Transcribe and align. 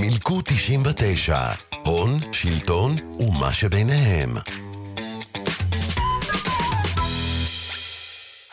מילקו 0.00 0.40
99, 0.44 1.38
הון, 1.84 2.10
שלטון 2.32 2.96
ומה 3.20 3.52
שביניהם. 3.52 4.30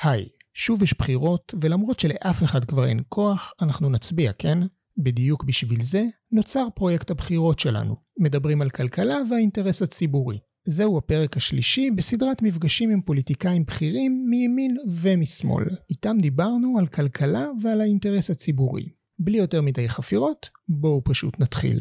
היי, 0.04 0.26
שוב 0.54 0.84
יש 0.84 0.94
בחירות, 1.00 1.54
ולמרות 1.62 2.00
שלאף 2.00 2.44
אחד 2.44 2.66
כבר 2.66 2.86
אין 2.86 3.00
כוח, 3.10 3.54
אנחנו 3.62 3.90
נצביע, 3.90 4.34
כן? 4.34 4.60
בדיוק 4.98 5.44
בשביל 5.44 5.84
זה 5.84 6.04
נוצר 6.32 6.68
פרויקט 6.76 7.12
הבחירות 7.12 7.60
שלנו. 7.60 7.96
מדברים 8.20 8.62
על 8.62 8.70
כלכלה 8.70 9.18
והאינטרס 9.30 9.82
הציבורי. 9.82 10.40
זהו 10.70 10.98
הפרק 10.98 11.38
השלישי 11.38 11.92
בסדרת 11.92 12.42
מפגשים 12.42 12.90
עם 12.90 13.02
פוליטיקאים 13.02 13.66
בכירים 13.66 14.26
מימין 14.30 14.78
ומשמאל. 14.88 15.66
איתם 15.90 16.18
דיברנו 16.22 16.80
על 16.80 16.88
כלכלה 16.88 17.46
ועל 17.62 17.82
האינטרס 17.82 18.30
הציבורי. 18.30 18.90
בלי 19.20 19.38
יותר 19.38 19.62
מדי 19.62 19.90
חפירות, 19.90 20.50
בואו 20.70 21.02
פשוט 21.04 21.40
נתחיל. 21.40 21.80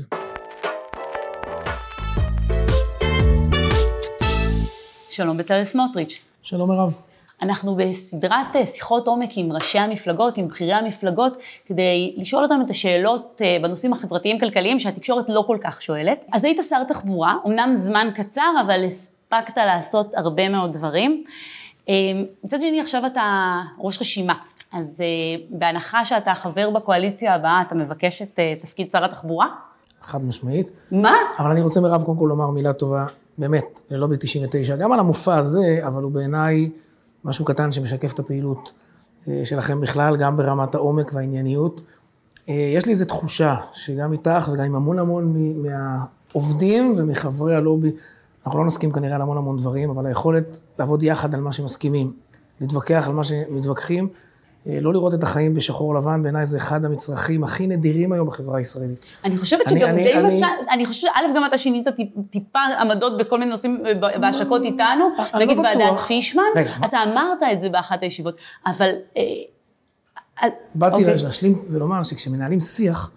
שלום 5.10 5.36
בצלאל 5.36 5.64
סמוטריץ'. 5.64 6.18
שלום 6.42 6.70
מירב. 6.70 7.00
אנחנו 7.42 7.76
בסדרת 7.76 8.56
אה, 8.56 8.66
שיחות 8.66 9.08
עומק 9.08 9.30
עם 9.36 9.52
ראשי 9.52 9.78
המפלגות, 9.78 10.38
עם 10.38 10.48
בכירי 10.48 10.72
המפלגות, 10.72 11.36
כדי 11.66 12.14
לשאול 12.16 12.42
אותם 12.42 12.60
את 12.64 12.70
השאלות 12.70 13.42
אה, 13.44 13.56
בנושאים 13.62 13.92
החברתיים-כלכליים 13.92 14.78
שהתקשורת 14.78 15.28
לא 15.28 15.44
כל 15.46 15.58
כך 15.60 15.82
שואלת. 15.82 16.24
אז 16.32 16.44
היית 16.44 16.58
שר 16.68 16.84
תחבורה, 16.84 17.34
אמנם 17.46 17.74
זמן 17.78 18.08
קצר, 18.14 18.50
אבל 18.66 18.84
הספקת 18.84 19.56
לעשות 19.56 20.14
הרבה 20.14 20.48
מאוד 20.48 20.72
דברים. 20.72 21.24
אה, 21.88 21.94
מצד 22.44 22.60
שני, 22.60 22.80
עכשיו 22.80 23.06
אתה 23.06 23.56
ראש 23.78 24.00
רשימה. 24.00 24.34
אז 24.72 25.00
בהנחה 25.50 26.04
שאתה 26.04 26.34
חבר 26.34 26.70
בקואליציה 26.70 27.34
הבאה, 27.34 27.62
אתה 27.66 27.74
מבקש 27.74 28.22
את 28.22 28.40
תפקיד 28.60 28.90
שר 28.90 29.04
התחבורה? 29.04 29.46
חד 30.02 30.24
משמעית. 30.24 30.70
מה? 30.90 31.12
אבל 31.38 31.50
אני 31.50 31.62
רוצה, 31.62 31.80
מירב, 31.80 32.02
קודם 32.02 32.18
כל 32.18 32.26
לומר 32.28 32.50
מילה 32.50 32.72
טובה, 32.72 33.06
באמת, 33.38 33.80
ללובי 33.90 34.16
99, 34.16 34.76
גם 34.76 34.92
על 34.92 34.98
המופע 34.98 35.36
הזה, 35.36 35.78
אבל 35.86 36.02
הוא 36.02 36.12
בעיניי... 36.12 36.70
משהו 37.26 37.44
קטן 37.44 37.72
שמשקף 37.72 38.12
את 38.12 38.18
הפעילות 38.18 38.72
אה, 39.28 39.40
שלכם 39.44 39.80
בכלל, 39.80 40.16
גם 40.16 40.36
ברמת 40.36 40.74
העומק 40.74 41.10
והענייניות. 41.14 41.82
אה, 42.48 42.72
יש 42.74 42.86
לי 42.86 42.92
איזו 42.92 43.04
תחושה 43.04 43.56
שגם 43.72 44.12
איתך 44.12 44.48
וגם 44.52 44.64
עם 44.64 44.74
המון 44.74 44.98
המון 44.98 45.34
מהעובדים 45.62 46.94
ומחברי 46.96 47.56
הלובי, 47.56 47.92
אנחנו 48.46 48.58
לא 48.58 48.66
נסכים 48.66 48.92
כנראה 48.92 49.14
על 49.14 49.22
המון 49.22 49.36
המון 49.36 49.56
דברים, 49.56 49.90
אבל 49.90 50.06
היכולת 50.06 50.58
לעבוד 50.78 51.02
יחד 51.02 51.34
על 51.34 51.40
מה 51.40 51.52
שמסכימים, 51.52 52.12
להתווכח 52.60 53.04
על 53.08 53.14
מה 53.14 53.24
שמתווכחים, 53.24 54.08
לא 54.66 54.92
לראות 54.92 55.14
את 55.14 55.22
החיים 55.22 55.54
בשחור 55.54 55.94
לבן, 55.94 56.22
בעיניי 56.22 56.46
זה 56.46 56.56
אחד 56.56 56.84
המצרכים 56.84 57.44
הכי 57.44 57.66
נדירים 57.66 58.12
היום 58.12 58.26
בחברה 58.26 58.58
הישראלית. 58.58 59.06
אני 59.24 59.38
חושבת 59.38 59.68
שגם 59.68 59.88
אני, 59.88 60.04
די 60.04 60.14
אני, 60.14 60.36
מצא, 60.36 60.46
אני 60.46 60.86
אני 60.86 60.86
חושבת, 60.86 61.10
א', 61.14 61.36
גם 61.36 61.44
אתה 61.44 61.58
שינית 61.58 61.88
טיפ, 61.96 62.08
טיפה 62.30 62.58
עמדות 62.80 63.18
בכל 63.18 63.38
מיני 63.38 63.50
נושאים 63.50 63.82
בהשקות 64.20 64.62
איתנו, 64.62 65.10
נגיד 65.40 65.56
לא 65.56 65.62
ועדת 65.62 65.98
פישמן, 65.98 66.42
רגע, 66.56 66.72
אתה 66.84 66.98
אמרת 67.02 67.38
את 67.52 67.60
זה 67.60 67.68
באחת 67.68 68.02
הישיבות, 68.02 68.36
אבל... 68.66 68.90
אה, 69.16 69.22
אה, 70.42 70.48
באתי 70.74 70.96
אוקיי. 70.96 71.14
להשלים 71.24 71.62
ולומר 71.70 72.02
שכשמנהלים 72.02 72.60
שיח, 72.60 73.10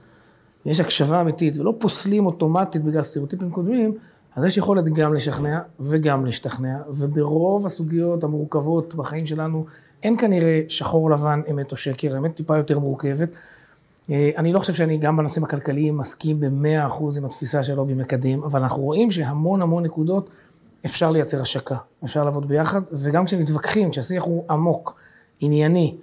יש 0.66 0.80
הקשבה 0.80 1.22
אמיתית 1.22 1.58
ולא 1.58 1.74
פוסלים 1.80 2.26
אוטומטית 2.26 2.84
בגלל 2.84 3.02
סטריאוטיפים 3.02 3.52
קודמים, 3.52 3.94
אז 4.36 4.46
יש 4.46 4.58
יכולת 4.58 4.86
גם 4.86 5.14
לשכנע 5.14 5.60
וגם 5.80 6.26
להשתכנע, 6.26 6.78
וברוב 6.90 7.66
הסוגיות 7.66 8.24
המורכבות 8.24 8.96
בחיים 8.96 9.26
שלנו, 9.26 9.66
אין 10.04 10.18
כנראה 10.18 10.62
שחור 10.70 11.12
לבן, 11.12 11.42
אמת 11.52 11.72
או 11.72 11.78
שקר, 11.78 12.18
אמת 12.18 12.36
טיפה 12.36 12.58
יותר 12.58 12.80
מורכבת. 12.80 13.30
אה, 14.12 14.30
אני 14.38 14.54
לא 14.54 14.60
חושב 14.60 14.74
שאני 14.74 14.98
גם 14.98 15.18
בנושאים 15.18 15.44
הכלכליים 15.44 15.98
מסכים 15.98 16.40
במאה 16.40 16.86
אחוז 16.86 17.18
עם 17.18 17.26
התפיסה 17.26 17.64
של 17.64 17.76
לובי 17.76 17.94
מקדם, 17.94 18.44
אבל 18.44 18.62
אנחנו 18.62 18.82
רואים 18.84 19.12
שהמון 19.12 19.62
המון 19.62 19.84
נקודות 19.84 20.30
אפשר 20.86 21.12
לייצר 21.12 21.42
השקה, 21.42 21.76
אפשר 22.04 22.24
לעבוד 22.24 22.48
ביחד, 22.48 22.82
וגם 22.92 23.26
כשמתווכחים, 23.26 23.92
כשהשיח 23.92 24.24
הוא 24.24 24.46
עמוק, 24.50 24.96
ענייני, 25.40 25.96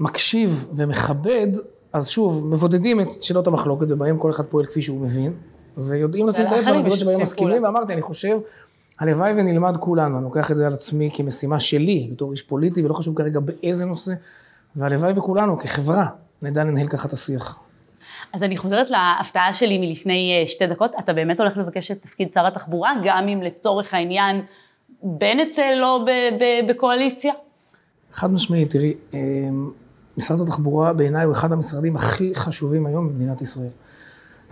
מקשיב 0.00 0.66
ומכבד, 0.76 1.48
אז 1.92 2.08
שוב, 2.08 2.46
מבודדים 2.46 3.00
את 3.00 3.22
שאלות 3.22 3.46
המחלוקת 3.46 3.86
ובהם 3.88 4.18
כל 4.18 4.30
אחד 4.30 4.44
פועל 4.44 4.64
כפי 4.64 4.82
שהוא 4.82 5.00
מבין, 5.00 5.32
ויודעים 5.76 6.28
לשים 6.28 6.46
את 6.46 6.52
האצבע 6.52 6.72
בנקודות 6.72 6.98
שבהם 6.98 7.20
מסכימים, 7.20 7.64
ואמרתי, 7.64 7.92
אני 7.92 8.02
חושב 8.02 8.38
הלוואי 9.02 9.32
ונלמד 9.32 9.76
כולנו, 9.76 10.16
אני 10.16 10.24
לוקח 10.24 10.50
את 10.50 10.56
זה 10.56 10.66
על 10.66 10.72
עצמי 10.72 11.10
כמשימה 11.14 11.60
שלי, 11.60 12.08
בתור 12.12 12.32
איש 12.32 12.42
פוליטי, 12.42 12.84
ולא 12.84 12.94
חשוב 12.94 13.16
כרגע 13.16 13.40
באיזה 13.40 13.84
נושא, 13.84 14.12
והלוואי 14.76 15.12
וכולנו 15.16 15.58
כחברה 15.58 16.06
נדע 16.42 16.64
לנהל 16.64 16.88
ככה 16.88 17.08
את 17.08 17.12
השיח. 17.12 17.58
אז 18.32 18.42
אני 18.42 18.56
חוזרת 18.56 18.90
להפתעה 18.90 19.52
שלי 19.52 19.78
מלפני 19.78 20.32
אה, 20.32 20.48
שתי 20.48 20.66
דקות, 20.66 20.90
אתה 20.98 21.12
באמת 21.12 21.40
הולך 21.40 21.56
לבקש 21.56 21.90
את 21.90 22.02
תפקיד 22.02 22.30
שר 22.30 22.46
התחבורה, 22.46 22.90
גם 23.04 23.28
אם 23.28 23.42
לצורך 23.42 23.94
העניין 23.94 24.42
בנט 25.02 25.58
אה, 25.58 25.74
לא 25.74 26.04
בקואליציה? 26.68 27.32
חד 28.12 28.32
משמעית, 28.32 28.70
תראי, 28.70 28.94
אה, 29.14 29.20
משרד 30.16 30.40
התחבורה 30.40 30.92
בעיניי 30.92 31.24
הוא 31.24 31.32
אחד 31.32 31.52
המשרדים 31.52 31.96
הכי 31.96 32.34
חשובים 32.34 32.86
היום 32.86 33.08
במדינת 33.08 33.42
ישראל. 33.42 33.70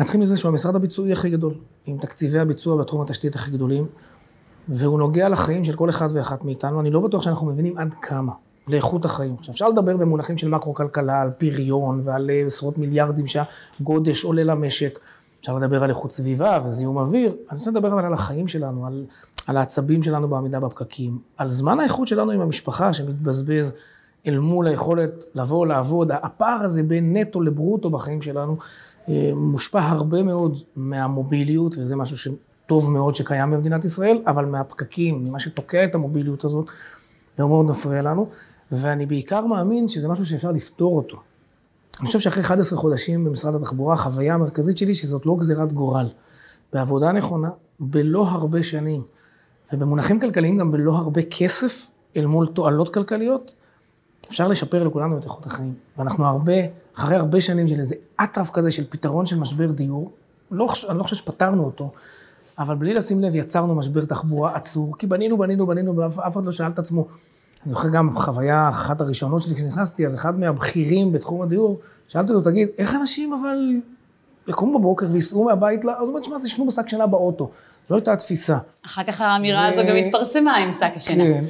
נתחיל 0.00 0.20
מזה 0.20 0.36
שהוא 0.36 0.48
המשרד 0.48 0.76
הביצועי 0.76 1.12
הכי 1.12 1.30
גדול, 1.30 1.54
עם 1.86 1.98
תקציבי 1.98 2.38
הביצוע 2.38 2.76
בתחום 2.76 3.00
התשתית 3.00 3.34
הכי 3.34 3.50
גדולים. 3.50 3.86
והוא 4.70 4.98
נוגע 4.98 5.28
לחיים 5.28 5.64
של 5.64 5.72
כל 5.72 5.90
אחד 5.90 6.08
ואחת 6.12 6.44
מאיתנו, 6.44 6.80
אני 6.80 6.90
לא 6.90 7.00
בטוח 7.00 7.22
שאנחנו 7.22 7.46
מבינים 7.46 7.78
עד 7.78 7.94
כמה, 8.02 8.32
לאיכות 8.68 9.04
החיים. 9.04 9.34
עכשיו, 9.38 9.52
אפשר 9.52 9.68
לדבר 9.68 9.96
במונחים 9.96 10.38
של 10.38 10.48
מקרו-כלכלה, 10.48 11.20
על 11.20 11.30
פריון 11.30 12.00
ועל 12.04 12.30
אה, 12.30 12.42
עשרות 12.46 12.78
מיליארדים 12.78 13.24
שהגודש 13.26 14.24
עולה 14.24 14.44
למשק, 14.44 14.98
אפשר 15.40 15.54
לדבר 15.54 15.84
על 15.84 15.90
איכות 15.90 16.12
סביבה 16.12 16.58
וזיהום 16.64 16.96
אוויר, 16.96 17.36
אני 17.50 17.58
רוצה 17.58 17.70
לדבר 17.70 17.92
אבל 17.92 18.04
על 18.04 18.12
החיים 18.12 18.48
שלנו, 18.48 18.86
על, 18.86 19.04
על 19.46 19.56
העצבים 19.56 20.02
שלנו 20.02 20.28
בעמידה 20.28 20.60
בפקקים, 20.60 21.18
על 21.36 21.48
זמן 21.48 21.80
האיכות 21.80 22.08
שלנו 22.08 22.30
עם 22.30 22.40
המשפחה 22.40 22.92
שמתבזבז 22.92 23.72
אל 24.26 24.38
מול 24.38 24.66
היכולת 24.66 25.10
לבוא, 25.34 25.66
לעבוד, 25.66 26.10
הפער 26.12 26.64
הזה 26.64 26.82
בין 26.82 27.16
נטו 27.16 27.40
לברוטו 27.40 27.90
בחיים 27.90 28.22
שלנו, 28.22 28.56
אה, 29.08 29.30
מושפע 29.34 29.80
הרבה 29.80 30.22
מאוד 30.22 30.58
מהמוביליות, 30.76 31.78
וזה 31.78 31.96
משהו. 31.96 32.36
טוב 32.70 32.90
מאוד 32.90 33.14
שקיים 33.14 33.50
במדינת 33.50 33.84
ישראל, 33.84 34.22
אבל 34.26 34.44
מהפקקים, 34.44 35.24
ממה 35.24 35.38
שתוקע 35.38 35.84
את 35.84 35.94
המוביליות 35.94 36.44
הזאת, 36.44 36.66
זה 37.38 37.44
מאוד 37.44 37.66
מפריע 37.66 38.02
לנו, 38.02 38.28
ואני 38.72 39.06
בעיקר 39.06 39.46
מאמין 39.46 39.88
שזה 39.88 40.08
משהו 40.08 40.26
שאפשר 40.26 40.50
לפתור 40.50 40.96
אותו. 40.96 41.16
אני 42.00 42.06
חושב 42.06 42.20
שאחרי 42.20 42.42
11 42.42 42.78
חודשים 42.78 43.24
במשרד 43.24 43.54
התחבורה, 43.54 43.94
החוויה 43.94 44.34
המרכזית 44.34 44.78
שלי 44.78 44.94
שזאת 44.94 45.26
לא 45.26 45.36
גזירת 45.38 45.72
גורל. 45.72 46.08
בעבודה 46.72 47.12
נכונה, 47.12 47.50
בלא 47.80 48.28
הרבה 48.28 48.62
שנים, 48.62 49.02
ובמונחים 49.72 50.20
כלכליים 50.20 50.58
גם 50.58 50.72
בלא 50.72 50.92
הרבה 50.92 51.22
כסף 51.22 51.90
אל 52.16 52.26
מול 52.26 52.46
תועלות 52.46 52.94
כלכליות, 52.94 53.54
אפשר 54.28 54.48
לשפר 54.48 54.84
לכולנו 54.84 55.18
את 55.18 55.24
איכות 55.24 55.46
החיים. 55.46 55.74
ואנחנו 55.98 56.26
הרבה, 56.26 56.54
אחרי 56.94 57.16
הרבה 57.16 57.40
שנים 57.40 57.68
של 57.68 57.78
איזה 57.78 57.94
אטרף 58.24 58.50
כזה 58.50 58.70
של 58.70 58.84
פתרון 58.90 59.26
של 59.26 59.38
משבר 59.38 59.70
דיור, 59.70 60.10
לא, 60.50 60.68
אני 60.88 60.98
לא 60.98 61.02
חושב 61.02 61.16
שפתרנו 61.16 61.64
אותו, 61.64 61.90
אבל 62.58 62.74
בלי 62.74 62.94
לשים 62.94 63.20
לב 63.20 63.34
יצרנו 63.34 63.74
משבר 63.74 64.04
תחבורה 64.04 64.54
עצור, 64.54 64.98
כי 64.98 65.06
בנינו, 65.06 65.38
בנינו, 65.38 65.66
בנינו, 65.66 65.96
ואף 65.96 66.32
אחד 66.32 66.44
לא 66.44 66.52
שאל 66.52 66.70
את 66.70 66.78
עצמו. 66.78 67.06
אני 67.64 67.72
זוכר 67.72 67.88
גם 67.88 68.16
חוויה 68.16 68.68
אחת 68.68 69.00
הראשונות 69.00 69.42
שלי 69.42 69.54
כשנכנסתי, 69.54 70.06
אז 70.06 70.14
אחד 70.14 70.38
מהבכירים 70.38 71.12
בתחום 71.12 71.42
הדיור, 71.42 71.80
שאלתי 72.08 72.32
אותו, 72.32 72.50
תגיד, 72.50 72.68
איך 72.78 72.94
אנשים 72.94 73.32
אבל 73.32 73.56
יקומו 74.48 74.78
בבוקר 74.78 75.06
וייסעו 75.12 75.44
מהבית, 75.44 75.84
אז 75.84 75.90
הוא 76.00 76.08
אומר, 76.08 76.22
שמע, 76.22 76.38
זה 76.38 76.46
ישנו 76.46 76.66
בשק 76.66 76.88
שינה 76.88 77.06
באוטו. 77.06 77.50
זו 77.88 77.94
הייתה 77.94 78.12
התפיסה. 78.12 78.58
אחר 78.86 79.02
כך 79.04 79.20
האמירה 79.20 79.68
הזו 79.68 79.82
גם 79.88 79.96
התפרסמה 79.96 80.56
עם 80.56 80.72
שק 80.72 80.92
השינה. 80.96 81.24
כן, 81.24 81.44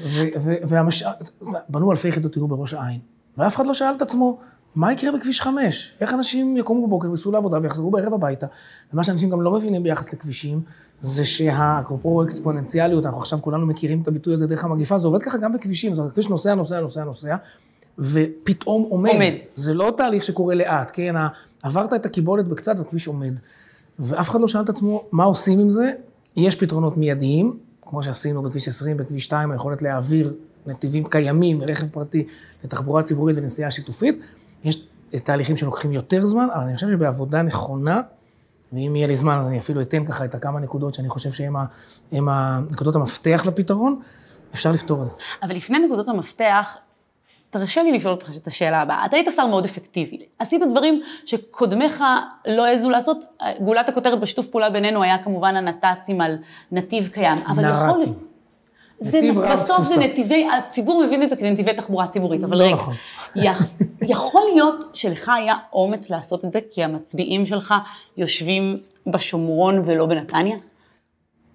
בנו 1.68 1.90
אלפי 1.90 2.08
יחידות 2.08 2.34
דיור 2.34 2.48
בראש 2.48 2.74
העין, 2.74 3.00
ואף 3.38 3.56
אחד 3.56 3.66
לא 3.66 3.74
שאל 3.74 3.92
את 3.96 4.02
עצמו, 4.02 4.38
מה 4.74 4.92
יקרה 4.92 5.12
בכביש 5.12 5.40
5? 5.40 5.92
איך 6.00 6.14
אנשים 6.14 6.56
יקומו 6.56 6.86
בבוקר 6.86 7.08
וייסעו 7.08 7.32
לעבודה 7.32 7.58
ויחזרו 7.62 7.90
בערב 7.90 8.14
הביתה? 8.14 8.46
ומה 8.92 9.04
שאנשים 9.04 9.30
גם 9.30 9.42
לא 9.42 9.52
מבינים 9.52 9.82
ביחס 9.82 10.12
לכבישים, 10.12 10.60
זה 11.00 11.24
שהאפרופו 11.24 12.24
אקספוננציאליות, 12.24 13.06
אנחנו 13.06 13.20
עכשיו 13.20 13.38
כולנו 13.42 13.66
מכירים 13.66 14.02
את 14.02 14.08
הביטוי 14.08 14.34
הזה 14.34 14.46
דרך 14.46 14.64
המגיפה, 14.64 14.98
זה 14.98 15.06
עובד 15.06 15.22
ככה 15.22 15.38
גם 15.38 15.52
בכבישים, 15.52 15.94
זאת 15.94 15.98
אומרת, 15.98 16.12
כביש 16.12 16.28
נוסע, 16.28 16.54
נוסע, 16.54 16.80
נוסע, 16.80 17.04
נוסע, 17.04 17.36
ופתאום 17.98 18.86
עומד. 18.88 19.10
עומד. 19.12 19.32
זה 19.54 19.74
לא 19.74 19.94
תהליך 19.96 20.24
שקורה 20.24 20.54
לאט, 20.54 20.90
כן? 20.94 21.14
עברת 21.62 21.92
את 21.92 22.06
הקיבולת 22.06 22.48
בקצת 22.48 22.74
והכביש 22.78 23.06
עומד. 23.06 23.34
ואף 23.98 24.30
אחד 24.30 24.40
לא 24.40 24.48
שאל 24.48 24.60
את 24.60 24.68
עצמו, 24.68 25.04
מה 25.12 25.24
עושים 25.24 25.60
עם 25.60 25.70
זה? 25.70 25.92
יש 26.36 26.56
פתרונות 26.56 26.96
מיידיים, 26.96 27.56
כמו 27.82 28.02
שעשינו 28.02 28.42
בכביש 28.42 28.68
20, 28.68 28.96
בכביש 28.96 29.24
2, 29.24 29.50
היכולת 29.50 29.82
להעביר 29.82 30.34
נתיבים 30.66 31.04
קיימים 31.04 31.58
מרכב 31.58 31.88
פרטי 31.88 32.26
לתחבורה 32.64 33.02
ציבורית 33.02 33.36
ונסיעה 33.36 33.70
שיתופית. 33.70 34.24
יש 34.64 34.76
תהליכים 35.24 35.56
שלוקחים 35.56 35.92
יותר 35.92 36.26
זמן, 36.26 36.48
אבל 36.54 36.62
אני 36.62 36.74
חושב 36.74 36.86
שבעבודה 36.90 37.42
נכונה, 37.42 38.00
ואם 38.72 38.96
יהיה 38.96 39.06
לי 39.06 39.16
זמן, 39.16 39.38
אז 39.38 39.46
אני 39.46 39.58
אפילו 39.58 39.80
אתן 39.80 40.06
ככה 40.06 40.24
את 40.24 40.34
הכמה 40.34 40.60
נקודות 40.60 40.94
שאני 40.94 41.08
חושב 41.08 41.30
שהן 41.30 41.54
הנקודות 42.12 42.96
המפתח 42.96 43.42
לפתרון, 43.46 44.00
אפשר 44.54 44.70
לפתור 44.70 45.02
את 45.02 45.06
זה. 45.06 45.12
אבל 45.42 45.56
לפני 45.56 45.78
נקודות 45.78 46.08
המפתח, 46.08 46.76
תרשה 47.50 47.82
לי 47.82 47.92
לשאול 47.92 48.14
אותך 48.14 48.36
את 48.36 48.46
השאלה 48.46 48.80
הבאה. 48.80 49.06
אתה 49.06 49.16
היית 49.16 49.28
שר 49.36 49.46
מאוד 49.46 49.64
אפקטיבי. 49.64 50.26
עשית 50.38 50.62
דברים 50.70 51.02
שקודמיך 51.24 52.04
לא 52.46 52.66
העזו 52.66 52.90
לעשות. 52.90 53.18
גולת 53.60 53.88
הכותרת 53.88 54.20
בשיתוף 54.20 54.46
פעולה 54.46 54.70
בינינו 54.70 55.02
היה 55.02 55.24
כמובן 55.24 55.56
הנת"צים 55.56 56.20
על 56.20 56.36
נתיב 56.72 57.08
קיים. 57.12 57.38
אבל 57.46 57.64
יכול... 57.64 58.02
נר"תים. 59.00 59.10
זה, 59.10 59.18
נתיב 59.18 59.38
רב 59.38 59.52
בסוף 59.52 59.82
זה. 59.86 59.96
נתיבי, 59.96 60.46
הציבור 60.58 61.04
מבין 61.06 61.22
את 61.22 61.30
זה 61.30 61.36
כנתיבי 61.36 61.74
תחבורה 61.74 62.06
ציבורית, 62.08 62.44
אבל 62.44 62.58
לא 62.58 62.64
רגע, 62.64 62.74
נכון. 62.74 62.94
יכ- 63.36 63.62
יכול 64.02 64.42
להיות 64.52 64.90
שלך 64.92 65.30
היה 65.36 65.54
אומץ 65.72 66.10
לעשות 66.10 66.44
את 66.44 66.52
זה, 66.52 66.58
כי 66.70 66.84
המצביעים 66.84 67.46
שלך 67.46 67.74
יושבים 68.16 68.76
בשומרון 69.06 69.82
ולא 69.86 70.06
בנתניה? 70.06 70.56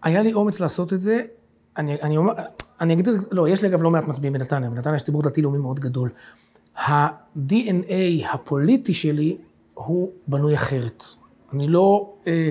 היה 0.04 0.22
לי 0.22 0.34
אומץ 0.34 0.60
לעשות 0.60 0.94
את 0.94 1.02
זה, 1.02 1.22
אני, 1.78 1.96
אני 2.02 2.18
אומר, 2.18 2.34
אני 2.82 2.94
אגיד 2.94 3.08
לא, 3.32 3.48
יש 3.50 3.62
לי 3.62 3.68
אגב 3.68 3.84
לא 3.84 3.92
מעט 3.92 4.08
מצביעים 4.08 4.34
בנתניה, 4.34 4.70
בנתניה 4.70 4.96
יש 4.96 5.04
ציבור 5.04 5.22
דתי-לאומי 5.22 5.58
מאוד 5.58 5.80
גדול. 5.80 6.10
ה-DNA 6.78 7.94
הפוליטי 8.34 8.94
שלי 8.94 9.38
הוא 9.74 10.10
בנוי 10.28 10.56
אחרת. 10.56 11.04
אני 11.54 11.68
לא 11.68 12.14
אה, 12.28 12.50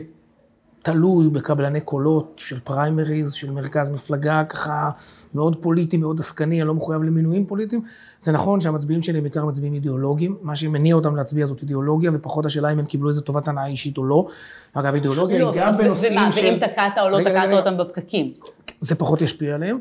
תלוי 0.84 1.28
בקבלני 1.28 1.80
קולות 1.80 2.34
של 2.36 2.60
פריימריז, 2.60 3.32
של 3.32 3.50
מרכז 3.50 3.90
מפלגה, 3.90 4.44
ככה 4.48 4.90
מאוד 5.34 5.56
פוליטי, 5.56 5.96
מאוד 5.96 6.20
עסקני, 6.20 6.60
אני 6.60 6.68
לא 6.68 6.74
מחויב 6.74 7.02
למינויים 7.02 7.46
פוליטיים. 7.46 7.82
זה 8.20 8.32
נכון 8.32 8.60
שהמצביעים 8.60 9.02
שלי 9.02 9.18
הם 9.18 9.24
בעיקר 9.24 9.44
מצביעים 9.44 9.74
אידיאולוגיים, 9.74 10.36
מה 10.42 10.56
שמניע 10.56 10.94
אותם 10.94 11.16
להצביע 11.16 11.46
זאת 11.46 11.62
אידיאולוגיה, 11.62 12.10
ופחות 12.14 12.46
השאלה 12.46 12.72
אם 12.72 12.78
הם 12.78 12.84
קיבלו 12.84 13.08
איזה 13.08 13.20
טובת 13.20 13.48
הנאה 13.48 13.66
אישית 13.66 13.98
או 13.98 14.04
לא. 14.04 14.26
אגב, 14.74 14.94
אידיאולוגיה 14.94 15.36
היא 15.36 15.60
גם 15.60 15.78
בנושאים 15.78 16.12
ומה, 16.12 16.32
של... 16.32 16.46
ואם 16.46 16.58
תקעת 16.58 16.98
או 16.98 17.08
לא 17.08 17.18
תקעת. 17.18 17.52
אותם 17.52 17.76
בפקקים? 17.78 18.32
זה 18.80 18.94
פחות 18.94 19.22
ישפיע 19.22 19.54
עליהם. 19.54 19.78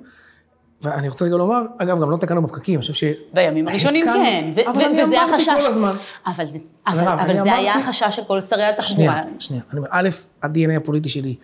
ואני 0.84 1.10
רוצה 1.10 1.26
רגע 1.26 1.36
לומר, 1.36 1.62
אגב, 1.78 2.02
גם 2.02 2.12
לא 2.12 2.18
תקענו 2.18 2.42
בפקקים, 2.42 2.76
אני 2.76 2.82
חושב 2.82 2.94
ש... 2.94 3.04
בימים 3.34 3.68
הראשונים 3.68 4.10
הקלנו, 4.10 4.26
כן, 4.26 4.52
ו- 4.56 4.70
אבל 4.70 4.78
ו- 4.82 4.86
אני 4.86 5.04
וזה 5.04 5.22
אמרתי 5.22 5.34
החשש. 5.34 5.50
כל 5.64 5.68
הזמן. 5.68 5.92
אבל 6.28 6.46
זה- 6.48 6.58
אבל- 6.88 7.00
מירב, 7.02 7.20
אבל 7.20 7.34
זה 7.44 7.54
היה 7.56 7.74
אמרתי- 7.74 7.88
החשש 7.90 8.16
של 8.16 8.24
כל 8.28 8.42
שרי 8.42 8.64
התחבורה. 8.66 8.84
שנייה, 9.14 9.24
שנייה. 9.40 9.64
אני 9.72 9.78
אומר, 9.80 9.90
א', 9.92 10.10
ה-DNA 10.42 10.78
הפוליטי 10.78 11.10
שלי 11.10 11.36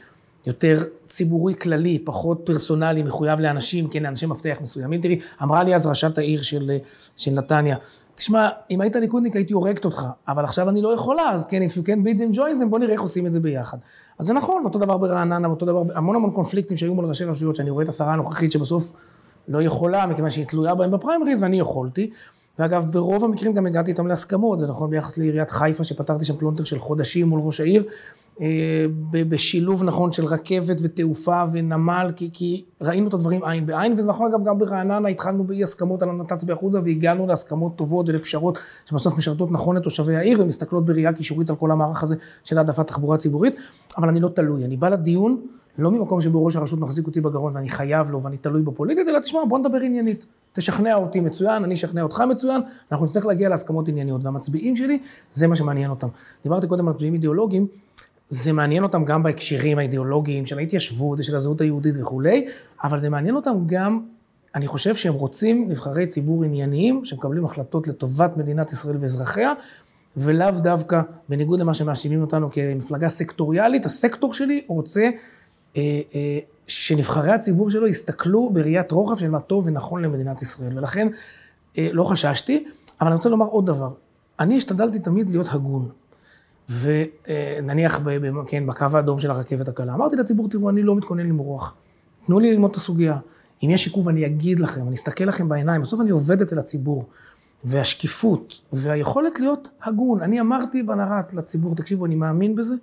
יותר 0.46 0.74
ציבורי 1.08 1.56
כללי, 1.56 2.00
פחות 2.04 2.42
פרסונלי, 2.46 3.04
מחויב 3.04 3.40
לאנשים, 3.40 3.88
כן, 3.88 4.04
לאנשי 4.04 4.26
מפתח 4.26 4.58
מסוימים. 4.62 5.02
תראי, 5.02 5.20
אמרה 5.44 5.64
לי 5.64 5.76
אז 5.76 5.88
ראשת 5.88 6.18
העיר 6.18 6.42
של, 6.42 6.72
של 7.18 7.32
נתניה, 7.32 7.76
תשמע, 8.16 8.50
אם 8.72 8.82
היית 8.82 8.96
ליכודניק 8.96 9.36
הייתי 9.36 9.54
הורגת 9.54 9.86
אותך, 9.86 10.06
אבל 10.28 10.44
עכשיו 10.44 10.70
אני 10.70 10.82
לא 10.82 10.94
יכולה, 10.94 11.30
אז 11.32 11.46
כן, 11.46 11.62
if 11.62 11.78
you 11.78 11.86
can 11.86 12.06
beat 12.06 12.32
them 12.34 12.36
join 12.38 12.62
them, 12.64 12.68
בוא 12.70 12.80
נראה 12.80 12.92
איך 12.94 13.02
עושים 13.02 13.26
את 13.28 13.34
זה 13.34 13.40
ביחד. 13.40 13.78
אז 14.20 14.26
זה 14.26 14.34
נכון, 14.34 14.62
ואותו 14.64 14.80
דבר 14.80 14.98
ברעננה, 14.98 15.48
ואותו 15.50 15.66
דבר, 15.66 15.84
המון 15.96 16.16
המון 16.16 16.32
קונפליקטים 16.32 16.78
שהיו 16.78 16.96
מול 16.96 17.06
ראשי 17.06 17.26
רשויות, 17.26 17.56
שאני 17.56 17.70
רואה 17.70 17.84
את 17.84 17.90
השרה 17.90 18.14
הנוכחית 18.14 18.52
שבסוף 18.52 18.92
לא 19.50 19.62
יכולה, 19.62 20.06
מכיוון 20.06 20.32
שהיא 20.32 20.46
תלויה 20.46 20.76
בהם 20.76 20.92
בפריימריז, 20.92 21.44
ואני 21.44 21.60
יכולתי. 21.60 22.10
ואגב, 22.60 22.86
ברוב 22.92 23.26
המקרים 23.26 23.54
גם 23.54 23.66
הגעתי 23.66 23.92
איתם 23.92 24.08
להסכמות, 24.08 24.60
זה 24.60 24.68
נכון 24.68 24.90
ביחס 24.90 25.18
לעיריית 25.18 25.52
חיפה, 25.52 25.84
שפתרתי 25.84 26.26
שם 26.26 26.36
פלונטר 26.38 26.64
של 26.64 26.80
חודשים 26.80 27.28
מול 27.28 27.40
ראש 27.44 27.60
העיר, 27.60 27.84
אה, 28.42 28.86
בשילוב 29.12 29.84
נכון 29.84 30.12
של 30.12 30.26
רכבת 30.26 30.78
ותעופה 30.82 31.44
ונמל, 31.52 32.12
כי, 32.16 32.30
כי 32.34 32.64
ראינו 32.82 33.08
את 33.08 33.14
הדברים 33.14 33.44
עין 33.44 33.66
בעין, 33.66 33.94
וזה 33.94 34.08
נכון 34.08 34.28
אגב 34.34 34.46
גם 34.46 34.58
ברעננה, 34.58 35.08
התחלנו 35.08 35.44
באי 35.44 35.64
הסכמות 35.64 36.04
על 36.04 36.10
הנת"צ 36.10 36.44
באחוזה, 36.44 36.80
והגענו 36.84 37.28
להסכמות 37.28 37.76
טובות 37.76 38.10
ולפשרות 38.10 38.60
שבסוף 38.86 39.18
משרתות 39.18 39.52
נכון 39.52 39.78
את 39.78 39.84
תושבי 39.84 40.16
העיר, 40.16 40.42
ומסתכלות 40.42 40.86
בראייה 40.86 41.14
קישורית 41.14 41.50
על 41.50 41.56
כל 41.56 41.72
המערך 41.72 42.04
הזה 42.04 42.16
של 42.44 42.58
העדפת 42.58 42.88
תחבורה 42.88 43.18
ציבורית, 43.18 43.56
אבל 43.98 44.10
אני 44.10 44.20
לא 44.20 44.30
תלוי, 44.30 44.66
אני 44.66 44.78
בא 44.78 44.90
לדיון 44.90 45.42
לא 45.78 45.92
ממקום 45.92 46.22
שבו 46.22 46.46
ראש 46.46 46.56
הרשות 46.56 46.80
מחזיק 46.80 47.08
אותי 47.08 47.22
בגרון 47.22 47.52
ואני 47.56 47.70
חייב 47.70 48.12
לו 48.12 48.24
ואני 48.24 48.38
תלוי 48.38 48.62
בו 48.62 48.72
פוליטית, 48.72 49.08
אלא 49.08 49.20
תשמע, 49.20 49.40
בוא 49.50 49.60
נדבר 49.60 49.78
עניינית. 49.78 50.26
תשכנע 50.54 50.96
אותי 50.96 51.20
מצוין, 51.20 51.64
אני 51.64 51.74
אשכנע 51.74 52.02
אותך 52.02 52.24
מצוין, 52.30 52.62
אנחנו 52.92 53.06
נצטרך 53.06 53.26
להגיע 53.26 53.50
להסכמות 53.50 53.88
ענייניות. 53.88 54.24
והמצביעים 54.24 54.76
שלי, 54.76 55.00
זה 55.32 55.48
מה 55.48 55.56
שמעניין 55.56 55.90
אותם. 55.90 56.08
דיברתי 56.44 56.68
קודם 56.68 56.88
על 56.88 56.94
מצביעים 56.94 57.14
אידיאולוגיים, 57.14 57.68
זה 58.30 58.54
מעניין 58.54 58.84
אותם 58.84 59.06
גם 59.06 59.24
בהקשרים 59.24 59.78
האידיאולוגיים 59.78 60.46
של 60.46 60.58
ההתיישבות 60.58 61.20
ושל 61.20 61.36
הזהות 61.36 61.62
היהודית 61.62 61.96
וכולי, 62.02 62.48
אבל 62.84 63.00
זה 63.00 63.10
מעניין 63.10 63.36
אותם 63.36 63.56
גם, 63.66 64.00
אני 64.56 64.68
חושב 64.68 64.96
שהם 64.96 65.14
רוצים 65.14 65.70
נבחרי 65.70 66.08
ציבור 66.08 66.44
ענייניים, 66.44 67.06
שמקבלים 67.06 67.46
החלטות 67.46 67.88
לטובת 67.88 68.38
מדינת 68.38 68.72
ישראל 68.72 68.98
ואזרחיה, 69.00 69.54
ולאו 70.18 70.52
דווקא, 70.52 71.02
בניגוד 71.30 71.60
למה 71.60 71.74
שמאשימים 71.74 72.22
אותנו 72.22 72.52
כמפלגה 72.52 73.10
סקטוריאלית, 73.10 73.86
הסקטור 73.86 74.34
שלי 74.34 74.62
רוצה 74.68 75.10
שנבחרי 76.68 77.32
הציבור 77.32 77.70
שלו 77.70 77.88
יסתכלו 77.88 78.50
בראיית 78.54 78.92
רוחב 78.92 79.16
של 79.16 79.30
מה 79.30 79.40
טוב 79.40 79.68
ונכון 79.68 80.02
למדינת 80.02 80.42
ישראל. 80.42 80.78
ולכן 80.78 81.08
אה, 81.78 81.90
לא 81.92 82.04
חששתי, 82.04 82.66
אבל 83.02 83.08
אני 83.08 83.16
רוצה 83.16 83.30
לומר 83.30 83.46
עוד 83.46 83.66
דבר. 83.66 83.90
אני 84.40 84.58
השתדלתי 84.58 85.00
תמיד 85.00 85.30
להיות 85.30 85.48
הגון. 85.52 85.90
ונניח, 86.70 88.00
ב, 88.04 88.18
כן, 88.48 88.68
בקו 88.68 88.86
האדום 88.94 89.20
של 89.20 89.32
הרכבת 89.32 89.68
הקלה, 89.68 89.94
אמרתי 89.94 90.16
לציבור, 90.16 90.50
תראו, 90.50 90.70
אני 90.70 90.84
לא 90.84 90.96
מתכונן 90.96 91.28
למרוח. 91.28 91.74
תנו 92.26 92.40
לי 92.40 92.52
ללמוד 92.52 92.72
את 92.72 92.76
הסוגיה. 92.76 93.18
אם 93.64 93.70
יש 93.70 93.86
עיכוב, 93.86 94.10
אני 94.10 94.26
אגיד 94.26 94.60
לכם, 94.60 94.88
אני 94.88 94.96
אסתכל 94.96 95.24
לכם 95.24 95.50
בעיניים. 95.50 95.82
בסוף 95.82 96.02
אני 96.02 96.10
עובד 96.10 96.42
אצל 96.42 96.60
הציבור. 96.60 97.06
והשקיפות, 97.64 98.62
והיכולת 98.74 99.40
להיות 99.40 99.70
הגון. 99.84 100.22
אני 100.22 100.42
אמרתי 100.42 100.84
בנר"ת 100.84 101.34
לציבור, 101.34 101.76
תקשיבו, 101.76 102.06
אני 102.06 102.16
מאמין 102.16 102.56
בזה, 102.56 102.76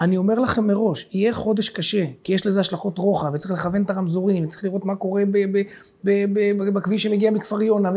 אני 0.00 0.16
אומר 0.16 0.38
לכם 0.38 0.66
מראש, 0.66 1.08
יהיה 1.12 1.32
חודש 1.32 1.68
קשה, 1.68 2.04
כי 2.24 2.32
יש 2.32 2.46
לזה 2.46 2.60
השלכות 2.60 2.98
רוחב, 2.98 3.30
וצריך 3.34 3.52
לכוון 3.52 3.82
את 3.82 3.90
הרמזורים, 3.90 4.44
וצריך 4.44 4.64
לראות 4.64 4.84
מה 4.84 4.96
קורה 4.96 5.22
ב- 5.24 5.30
ב- 5.52 5.62
ב- 6.04 6.24
ב- 6.32 6.62
ב- 6.62 6.74
בכביש 6.74 7.02
שמגיע 7.02 7.30
מכפר 7.30 7.62
יונה, 7.62 7.90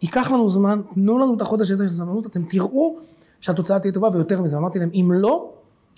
וייקח 0.00 0.30
לנו 0.30 0.48
זמן, 0.48 0.80
תנו 0.94 1.18
לנו 1.18 1.34
את 1.36 1.40
החודש 1.40 1.70
הזה 1.70 1.88
של 1.88 1.94
סבלנות, 1.94 2.26
אתם 2.26 2.42
תראו 2.48 2.96
שהתוצאה 3.40 3.78
תהיה 3.78 3.92
טובה, 3.92 4.08
ויותר 4.12 4.42
מזה, 4.42 4.56
אמרתי 4.56 4.78
להם, 4.78 4.90
אם 4.94 5.10
לא, 5.14 5.50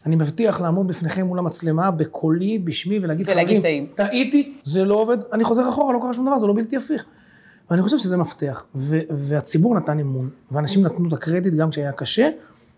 אני 0.07 0.17
מבטיח 0.17 0.61
לעמוד 0.61 0.89
בפניכם 0.89 1.27
מול 1.27 1.39
המצלמה, 1.39 1.91
בקולי, 1.91 2.59
בשמי, 2.59 2.99
ולהגיד, 3.03 3.29
ולהגיד, 3.29 3.59
חברים. 3.59 3.87
טעיתי, 3.95 4.55
זה 4.65 4.85
לא 4.85 4.95
עובד, 4.95 5.19
אני 5.33 5.45
חוזר 5.45 5.69
אחורה, 5.69 5.95
לא 5.95 5.99
קרה 6.03 6.13
שום 6.13 6.27
דבר, 6.27 6.39
זה 6.39 6.47
לא 6.47 6.53
בלתי 6.53 6.77
הפיך. 6.77 7.05
ואני 7.71 7.83
חושב 7.83 7.99
שזה 7.99 8.17
מפתח, 8.17 8.65
ו- 8.75 9.01
והציבור 9.11 9.75
נתן 9.75 9.99
אמון, 9.99 10.31
ואנשים 10.51 10.83
נתנו 10.83 11.09
את 11.09 11.13
הקרדיט 11.13 11.55
גם 11.55 11.71
כשהיה 11.71 11.93
קשה. 11.93 12.29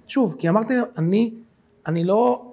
שוב, 0.07 0.37
כי 0.39 0.49
אמרתי, 0.49 0.75
אני, 0.99 1.35
אני 1.87 2.05
לא, 2.05 2.48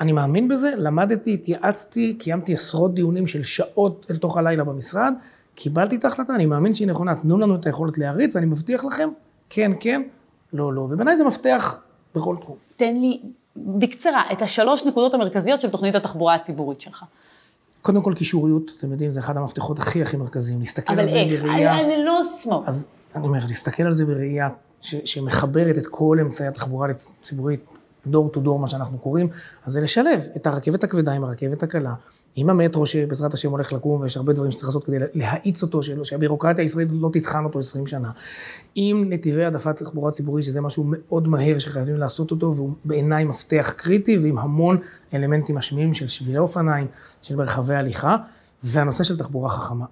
אני 0.00 0.12
מאמין 0.12 0.48
בזה, 0.48 0.70
למדתי, 0.76 1.34
התייעצתי, 1.34 2.14
קיימתי 2.18 2.52
עשרות 2.52 2.94
דיונים 2.94 3.26
של 3.26 3.42
שעות 3.42 4.06
אל 4.10 4.16
תוך 4.16 4.36
הלילה 4.36 4.64
במשרד, 4.64 5.12
קיבלתי 5.54 5.96
את 5.96 6.04
ההחלטה, 6.04 6.34
אני 6.34 6.46
מאמין 6.46 6.74
שהיא 6.74 6.88
נכונה, 6.88 7.14
תנו 7.14 7.38
לנו 7.38 7.54
את 7.54 7.66
היכולת 7.66 7.98
להריץ, 7.98 8.36
אני 8.36 8.46
מבטיח 8.46 8.84
לכם, 8.84 9.08
כן, 9.50 9.72
כן, 9.80 10.02
לא, 10.52 10.72
לא, 10.72 10.80
ובעיניי 10.80 11.16
זה 11.16 11.24
מפתח 11.24 11.80
בכל 12.14 12.36
תחום. 12.40 12.56
תן 12.76 12.96
לי 12.96 13.20
בקצרה 13.56 14.22
את 14.32 14.42
השלוש 14.42 14.84
נקודות 14.84 15.14
המרכזיות 15.14 15.60
של 15.60 15.70
תוכנית 15.70 15.94
התחבורה 15.94 16.34
הציבורית 16.34 16.80
שלך. 16.80 17.04
קודם 17.82 18.02
כל 18.02 18.14
קישוריות, 18.14 18.70
אתם 18.78 18.92
יודעים, 18.92 19.10
זה 19.10 19.20
אחד 19.20 19.36
המפתחות 19.36 19.78
הכי 19.78 20.02
הכי 20.02 20.16
מרכזיים, 20.16 20.60
להסתכל 20.60 20.92
אבל 20.92 21.02
על 21.02 21.06
זה 21.06 21.18
איך? 21.18 21.42
בראייה... 21.42 21.74
אני, 21.74 21.94
אני 21.94 22.04
לא 22.04 22.20
סמוק. 22.22 22.64
אז 22.66 22.90
אני 23.14 23.26
אומר, 23.26 23.38
להסתכל 23.48 23.82
על 23.82 23.92
זה 23.92 24.06
בראייה 24.06 24.48
ש, 24.80 24.94
שמחברת 25.04 25.78
את 25.78 25.86
כל 25.86 26.18
אמצעי 26.20 26.46
התחבורה 26.46 26.88
הציבורית, 27.20 27.60
דור 28.10 28.28
טו 28.28 28.40
דור, 28.40 28.58
מה 28.58 28.66
שאנחנו 28.66 28.98
קוראים, 28.98 29.28
אז 29.66 29.72
זה 29.72 29.80
לשלב 29.80 30.22
את 30.36 30.46
הרכבת 30.46 30.84
הכבדה 30.84 31.12
עם 31.12 31.24
הרכבת 31.24 31.62
הקלה, 31.62 31.94
עם 32.36 32.50
המטרו 32.50 32.86
שבעזרת 32.86 33.34
השם 33.34 33.50
הולך 33.50 33.72
לקום, 33.72 34.00
ויש 34.00 34.16
הרבה 34.16 34.32
דברים 34.32 34.50
שצריך 34.50 34.68
לעשות 34.68 34.84
כדי 34.84 34.96
להאיץ 35.14 35.62
אותו, 35.62 35.80
שהבירוקרטיה 36.02 36.64
הישראלית 36.64 36.88
לא 36.92 37.10
תטחן 37.12 37.44
אותו 37.44 37.58
20 37.58 37.86
שנה. 37.86 38.10
עם 38.74 39.04
נתיבי 39.08 39.44
העדפת 39.44 39.76
תחבורה 39.76 40.10
ציבורית, 40.10 40.44
שזה 40.44 40.60
משהו 40.60 40.84
מאוד 40.86 41.28
מהר 41.28 41.58
שחייבים 41.58 41.96
לעשות 41.96 42.30
אותו, 42.30 42.54
והוא 42.54 42.72
בעיניי 42.84 43.24
מפתח 43.24 43.72
קריטי, 43.76 44.18
ועם 44.18 44.38
המון 44.38 44.76
אלמנטים 45.14 45.56
משמיעים 45.56 45.94
של 45.94 46.08
שבילי 46.08 46.38
אופניים, 46.38 46.86
של 47.22 47.36
מרחבי 47.36 47.74
הליכה, 47.74 48.16
והנושא 48.62 49.04
של 49.04 49.18
תחבורה 49.18 49.48
חכמה. 49.48 49.84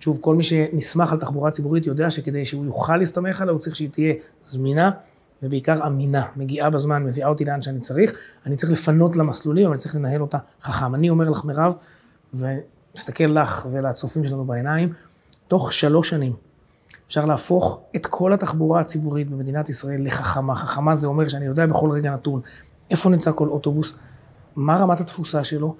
שוב, 0.00 0.18
כל 0.20 0.34
מי 0.34 0.42
שנסמך 0.42 1.12
על 1.12 1.18
תחבורה 1.18 1.50
ציבורית 1.50 1.86
יודע 1.86 2.10
שכדי 2.10 2.44
שהוא 2.44 2.64
יוכל 2.64 2.96
להסתמך 2.96 3.40
עליה, 3.40 3.52
הוא 3.52 3.60
צריך 3.60 3.76
שהיא 3.76 3.90
תהיה 3.90 4.14
זמינה 4.42 4.90
ובעיקר 5.42 5.86
אמינה, 5.86 6.22
מגיעה 6.36 6.70
בזמן, 6.70 7.04
מביאה 7.04 7.28
אותי 7.28 7.44
לאן 7.44 7.62
שאני 7.62 7.80
צריך. 7.80 8.12
אני 8.46 8.56
צריך 8.56 8.72
לפנות 8.72 9.16
למסלולים, 9.16 9.64
אבל 9.64 9.72
אני 9.72 9.80
צריך 9.80 9.96
לנהל 9.96 10.20
אותה 10.20 10.38
חכם. 10.62 10.94
אני 10.94 11.10
אומר 11.10 11.30
לך, 11.30 11.44
מירב, 11.44 11.74
ומסתכל 12.34 13.24
לך 13.24 13.66
ולצופים 13.70 14.26
שלנו 14.26 14.44
בעיניים, 14.44 14.92
תוך 15.48 15.72
שלוש 15.72 16.08
שנים 16.08 16.32
אפשר 17.06 17.24
להפוך 17.24 17.80
את 17.96 18.06
כל 18.06 18.32
התחבורה 18.32 18.80
הציבורית 18.80 19.30
במדינת 19.30 19.68
ישראל 19.68 20.06
לחכמה. 20.06 20.54
חכמה 20.54 20.94
זה 20.94 21.06
אומר 21.06 21.28
שאני 21.28 21.46
יודע 21.46 21.66
בכל 21.66 21.90
רגע 21.90 22.10
נתון 22.10 22.40
איפה 22.90 23.10
נמצא 23.10 23.32
כל 23.34 23.48
אוטובוס, 23.48 23.94
מה 24.56 24.76
רמת 24.76 25.00
התפוסה 25.00 25.44
שלו, 25.44 25.74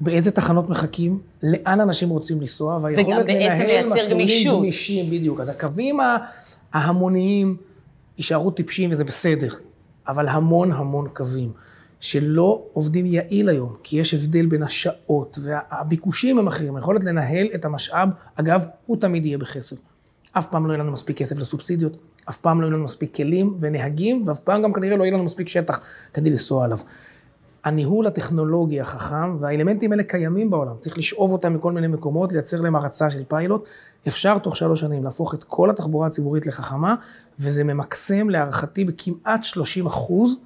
באיזה 0.00 0.30
תחנות 0.30 0.68
מחכים, 0.68 1.20
לאן 1.42 1.80
אנשים 1.80 2.08
רוצים 2.08 2.40
לנסוע, 2.40 2.78
והיכולת 2.82 3.28
לנהל 3.28 3.88
מסלולים. 3.88 4.58
גמישים, 4.58 5.10
בדיוק. 5.10 5.40
אז 5.40 5.48
הקווים 5.48 5.98
ההמוניים 6.72 7.56
יישארו 8.22 8.50
טיפשים 8.50 8.90
וזה 8.90 9.04
בסדר, 9.04 9.48
אבל 10.08 10.28
המון 10.28 10.72
המון 10.72 11.08
קווים 11.14 11.52
שלא 12.00 12.62
עובדים 12.72 13.06
יעיל 13.06 13.48
היום, 13.48 13.76
כי 13.82 14.00
יש 14.00 14.14
הבדל 14.14 14.46
בין 14.46 14.62
השעות 14.62 15.38
והביקושים 15.42 16.38
הם 16.38 16.46
אחרים, 16.46 16.76
היכולת 16.76 17.04
לנהל 17.04 17.48
את 17.54 17.64
המשאב, 17.64 18.08
אגב, 18.34 18.64
הוא 18.86 18.96
תמיד 19.00 19.26
יהיה 19.26 19.38
בחסר. 19.38 19.76
אף 20.32 20.46
פעם 20.46 20.66
לא 20.66 20.72
יהיה 20.72 20.82
לנו 20.82 20.92
מספיק 20.92 21.16
כסף 21.16 21.38
לסובסידיות, 21.38 21.96
אף 22.28 22.36
פעם 22.36 22.60
לא 22.60 22.66
יהיה 22.66 22.74
לנו 22.74 22.84
מספיק 22.84 23.16
כלים 23.16 23.56
ונהגים, 23.60 24.24
ואף 24.26 24.40
פעם 24.40 24.62
גם 24.62 24.72
כנראה 24.72 24.96
לא 24.96 25.04
יהיה 25.04 25.14
לנו 25.14 25.24
מספיק 25.24 25.48
שטח 25.48 25.80
כדי 26.14 26.30
לנסוע 26.30 26.64
עליו. 26.64 26.78
הניהול 27.64 28.06
הטכנולוגי 28.06 28.80
החכם, 28.80 29.36
והאלמנטים 29.40 29.92
האלה 29.92 30.02
קיימים 30.02 30.50
בעולם, 30.50 30.76
צריך 30.78 30.98
לשאוב 30.98 31.32
אותם 31.32 31.54
מכל 31.54 31.72
מיני 31.72 31.86
מקומות, 31.86 32.32
לייצר 32.32 32.60
להם 32.60 32.76
הרצה 32.76 33.10
של 33.10 33.24
פיילוט. 33.28 33.64
אפשר 34.08 34.38
תוך 34.38 34.56
שלוש 34.56 34.80
שנים 34.80 35.04
להפוך 35.04 35.34
את 35.34 35.44
כל 35.44 35.70
התחבורה 35.70 36.06
הציבורית 36.06 36.46
לחכמה, 36.46 36.94
וזה 37.38 37.64
ממקסם 37.64 38.30
להערכתי 38.30 38.84
בכמעט 38.84 39.44
30 39.44 39.86
אחוז 39.86 40.36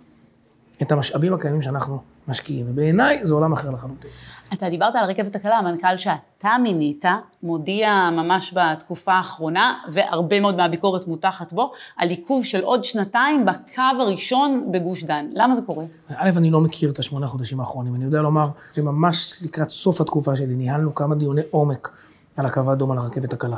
את 0.82 0.92
המשאבים 0.92 1.34
הקיימים 1.34 1.62
שאנחנו 1.62 2.00
משקיעים, 2.28 2.66
ובעיניי 2.68 3.20
זה 3.22 3.34
עולם 3.34 3.52
אחר 3.52 3.70
לחלוטין. 3.70 4.10
אתה 4.52 4.70
דיברת 4.70 4.94
על 4.94 5.04
הרכבת 5.04 5.36
הקלה, 5.36 5.58
המנכ"ל 5.58 5.96
שאתה 5.96 6.48
מינית 6.62 7.04
מודיע 7.42 8.10
ממש 8.12 8.54
בתקופה 8.56 9.12
האחרונה, 9.12 9.74
והרבה 9.92 10.40
מאוד 10.40 10.56
מהביקורת 10.56 11.08
מותחת 11.08 11.52
בו, 11.52 11.72
על 11.96 12.08
עיכוב 12.08 12.44
של 12.44 12.64
עוד 12.64 12.84
שנתיים 12.84 13.44
בקו 13.44 13.82
הראשון 14.00 14.68
בגוש 14.72 15.04
דן. 15.04 15.26
למה 15.32 15.54
זה 15.54 15.62
קורה? 15.62 15.84
א', 16.16 16.30
אני 16.36 16.50
לא 16.50 16.60
מכיר 16.60 16.90
את 16.90 16.98
השמונה 16.98 17.26
חודשים 17.26 17.60
האחרונים, 17.60 17.94
אני 17.94 18.04
יודע 18.04 18.22
לומר 18.22 18.48
שממש 18.72 19.42
לקראת 19.44 19.70
סוף 19.70 20.00
התקופה 20.00 20.36
שלי 20.36 20.54
ניהלנו 20.56 20.94
כמה 20.94 21.14
דיוני 21.14 21.42
עומק 21.50 21.90
על 22.36 22.46
הקו 22.46 22.60
האדום 22.70 22.92
על 22.92 22.98
הרכבת 22.98 23.32
הקלה. 23.32 23.56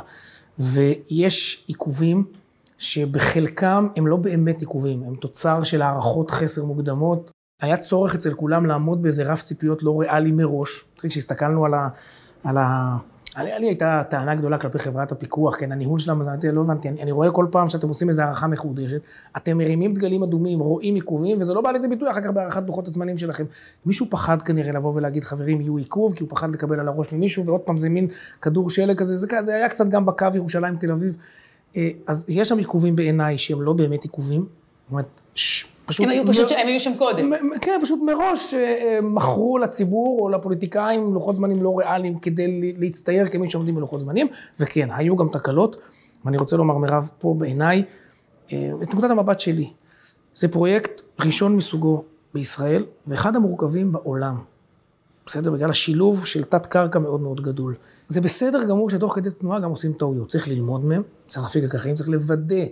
ויש 0.59 1.63
עיכובים 1.67 2.25
שבחלקם 2.77 3.87
הם 3.95 4.07
לא 4.07 4.17
באמת 4.17 4.61
עיכובים, 4.61 5.03
הם 5.03 5.15
תוצר 5.15 5.63
של 5.63 5.81
הערכות 5.81 6.31
חסר 6.31 6.65
מוקדמות 6.65 7.31
היה 7.61 7.77
צורך 7.77 8.15
אצל 8.15 8.33
כולם 8.33 8.65
לעמוד 8.65 9.01
באיזה 9.01 9.23
רף 9.23 9.41
ציפיות 9.41 9.83
לא 9.83 9.99
ריאלי 9.99 10.31
מראש. 10.31 10.85
כשהסתכלנו 10.97 11.65
על 11.65 11.73
ה... 11.73 11.87
על 12.43 12.57
ה... 12.57 12.97
לי 13.37 13.67
הייתה 13.67 14.03
טענה 14.09 14.35
גדולה 14.35 14.57
כלפי 14.57 14.79
חברת 14.79 15.11
הפיקוח, 15.11 15.55
כן, 15.59 15.71
הניהול 15.71 15.99
אמרתי, 16.11 16.51
לא 16.51 16.61
הבנתי, 16.61 16.89
אני, 16.89 17.01
אני 17.01 17.11
רואה 17.11 17.31
כל 17.31 17.45
פעם 17.51 17.69
שאתם 17.69 17.87
עושים 17.87 18.09
איזו 18.09 18.23
הערכה 18.23 18.47
מחודשת, 18.47 19.01
אתם 19.37 19.57
מרימים 19.57 19.93
דגלים 19.93 20.23
אדומים, 20.23 20.59
רואים 20.59 20.95
עיכובים, 20.95 21.41
וזה 21.41 21.53
לא 21.53 21.61
בא 21.61 21.71
לידי 21.71 21.87
ביטוי 21.87 22.11
אחר 22.11 22.21
כך 22.21 22.29
בהערכת 22.29 22.63
דוחות 22.63 22.87
הזמנים 22.87 23.17
שלכם. 23.17 23.43
מישהו 23.85 24.05
פחד 24.09 24.41
כנראה 24.41 24.71
לבוא 24.71 24.93
ולהגיד, 24.95 25.23
חברים, 25.23 25.61
יהיו 25.61 25.77
עיכוב, 25.77 26.15
כי 26.15 26.23
הוא 26.23 26.29
פחד 26.29 26.51
לקבל 26.51 26.79
על 26.79 26.87
הראש 26.87 27.13
ממישהו, 27.13 27.45
ועוד 27.45 27.61
פעם 27.61 27.77
זה 27.77 27.89
מין 27.89 28.07
כדור 28.41 28.69
שלג 28.69 28.97
כזה, 28.97 29.15
זה, 29.15 29.27
זה 29.43 29.55
היה 29.55 29.69
קצת 29.69 29.87
גם 29.89 30.05
בקו 30.05 30.27
ירושלים-תל 30.35 30.91
אביב. 30.91 31.17
אה, 31.75 31.89
אז 32.07 32.25
יש 32.27 32.49
שם 32.49 32.57
עיכובים 32.57 32.95
בעיניי 32.95 33.37
שהם 33.37 33.61
לא 33.61 33.73
באמת 33.73 34.03
עיכובים, 34.03 34.41
זאת 34.41 34.91
אומרת, 34.91 35.05
פשוט... 35.89 36.05
הם 36.05 36.09
היו 36.11 36.27
פשוט, 36.27 36.51
הם 36.51 36.67
היו 36.67 36.79
שם 36.79 36.91
קודם. 36.97 37.31
כן, 37.61 37.79
פשוט 37.81 37.99
מראש 38.05 38.53
אה, 38.53 38.59
אה, 38.59 38.99
מכרו 39.01 39.57
לציבור 39.57 40.21
או 40.21 40.29
לפוליטיקאים 40.29 41.13
לוחות 41.13 41.35
זמנים 41.35 41.63
לא 41.63 41.77
ריאליים 41.77 42.19
כדי 42.19 42.73
להצטייר 42.77 43.27
כמי 43.27 43.49
שעומדים 43.49 43.75
בלוחות 43.75 43.99
זמנים, 43.99 44.27
וכן, 44.59 44.89
היו 44.91 45.15
גם 45.15 45.27
תקלות, 45.31 45.75
ואני 46.25 46.37
רוצה 46.37 46.57
לומר, 46.57 46.77
מירב, 46.77 47.09
פה 47.19 47.35
בעיניי, 47.37 47.83
אה, 48.53 48.71
את 48.83 48.89
נקודת 48.89 49.09
המבט 49.09 49.39
שלי, 49.39 49.69
זה 50.35 50.47
פרויקט 50.47 51.01
ראשון 51.25 51.55
מסוגו 51.55 52.03
בישראל, 52.33 52.85
ואחד 53.07 53.35
המורכבים 53.35 53.91
בעולם. 53.91 54.37
בסדר? 55.25 55.51
בגלל 55.51 55.69
השילוב 55.69 56.25
של 56.25 56.43
תת 56.43 56.65
קרקע 56.65 56.99
מאוד 56.99 57.21
מאוד 57.21 57.41
גדול. 57.41 57.75
זה 58.07 58.21
בסדר 58.21 58.63
גמור 58.69 58.89
שתוך 58.89 59.15
כדי 59.15 59.29
תנועה 59.31 59.59
גם 59.59 59.69
עושים 59.69 59.93
טעויות. 59.93 60.29
צריך 60.29 60.47
ללמוד 60.47 60.85
מהם, 60.85 61.01
צריך 61.27 61.43
להפיק 61.43 61.63
לקחים, 61.63 61.95
צריך 61.95 62.09
לוודא 62.09 62.65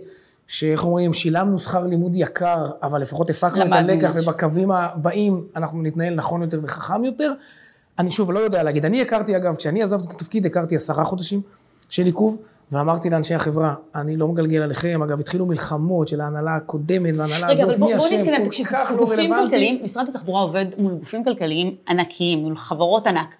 שאיך 0.48 0.84
אומרים, 0.84 1.14
שילמנו 1.14 1.58
שכר 1.58 1.84
לימוד 1.84 2.12
יקר, 2.14 2.70
אבל 2.82 3.00
לפחות 3.00 3.30
הפקנו 3.30 3.66
את 3.66 3.72
הלקח, 3.72 4.10
ובקווים 4.14 4.70
הבאים 4.70 5.44
אנחנו 5.56 5.82
נתנהל 5.82 6.14
נכון 6.14 6.42
יותר 6.42 6.60
וחכם 6.62 7.04
יותר. 7.04 7.32
אני 7.98 8.10
שוב 8.10 8.32
לא 8.32 8.38
יודע 8.38 8.62
להגיד, 8.62 8.84
אני 8.84 9.02
הכרתי 9.02 9.36
אגב, 9.36 9.56
כשאני 9.56 9.82
עזבתי 9.82 10.06
את 10.06 10.12
התפקיד, 10.12 10.46
הכרתי 10.46 10.74
עשרה 10.74 11.04
חודשים 11.04 11.40
של 11.88 12.06
עיכוב, 12.06 12.38
ואמרתי 12.72 13.10
לאנשי 13.10 13.34
החברה, 13.34 13.74
אני 13.94 14.16
לא 14.16 14.28
מגלגל 14.28 14.62
עליכם, 14.62 15.02
אגב, 15.02 15.20
התחילו 15.20 15.46
מלחמות 15.46 16.08
של 16.08 16.20
ההנהלה 16.20 16.56
הקודמת 16.56 17.16
וההנהלה 17.16 17.50
הזאת, 17.52 17.78
מי 17.78 17.96
אשם, 17.96 18.24
כל 18.24 18.64
כך 18.64 18.92
לא 18.96 19.10
רלוונטי. 19.10 19.80
משרד 19.82 20.08
התחבורה 20.08 20.42
עובד 20.42 20.66
מול 20.78 20.94
גופים 20.94 21.24
כלכליים 21.24 21.74
ענקיים, 21.88 22.38
מול 22.38 22.56
חברות 22.56 23.06
ענק. 23.06 23.34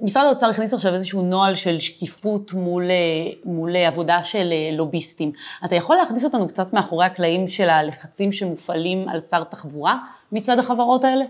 משרד 0.00 0.24
האוצר 0.24 0.46
הכניס 0.46 0.74
עכשיו 0.74 0.94
איזשהו 0.94 1.22
נוהל 1.22 1.54
של 1.54 1.80
שקיפות 1.80 2.52
מול, 2.52 2.90
אה, 2.90 3.32
מול 3.44 3.76
עבודה 3.76 4.24
של 4.24 4.52
אה, 4.52 4.76
לוביסטים. 4.76 5.32
אתה 5.64 5.74
יכול 5.74 5.96
להכניס 5.96 6.24
אותנו 6.24 6.48
קצת 6.48 6.72
מאחורי 6.72 7.06
הקלעים 7.06 7.48
של 7.48 7.68
הלחצים 7.68 8.32
שמופעלים 8.32 9.08
על 9.08 9.20
שר 9.20 9.44
תחבורה 9.44 9.98
מצד 10.32 10.58
החברות 10.58 11.04
האלה? 11.04 11.24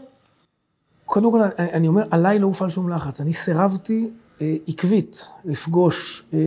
קודם 1.10 1.32
כל, 1.32 1.40
אני 1.58 1.88
אומר, 1.88 2.02
עליי 2.10 2.38
לא 2.38 2.46
הופעל 2.46 2.70
שום 2.70 2.92
לחץ. 2.92 3.20
אני 3.20 3.32
סירבתי 3.32 4.08
אה, 4.42 4.56
עקבית 4.68 5.30
לפגוש 5.44 6.26
אה, 6.34 6.38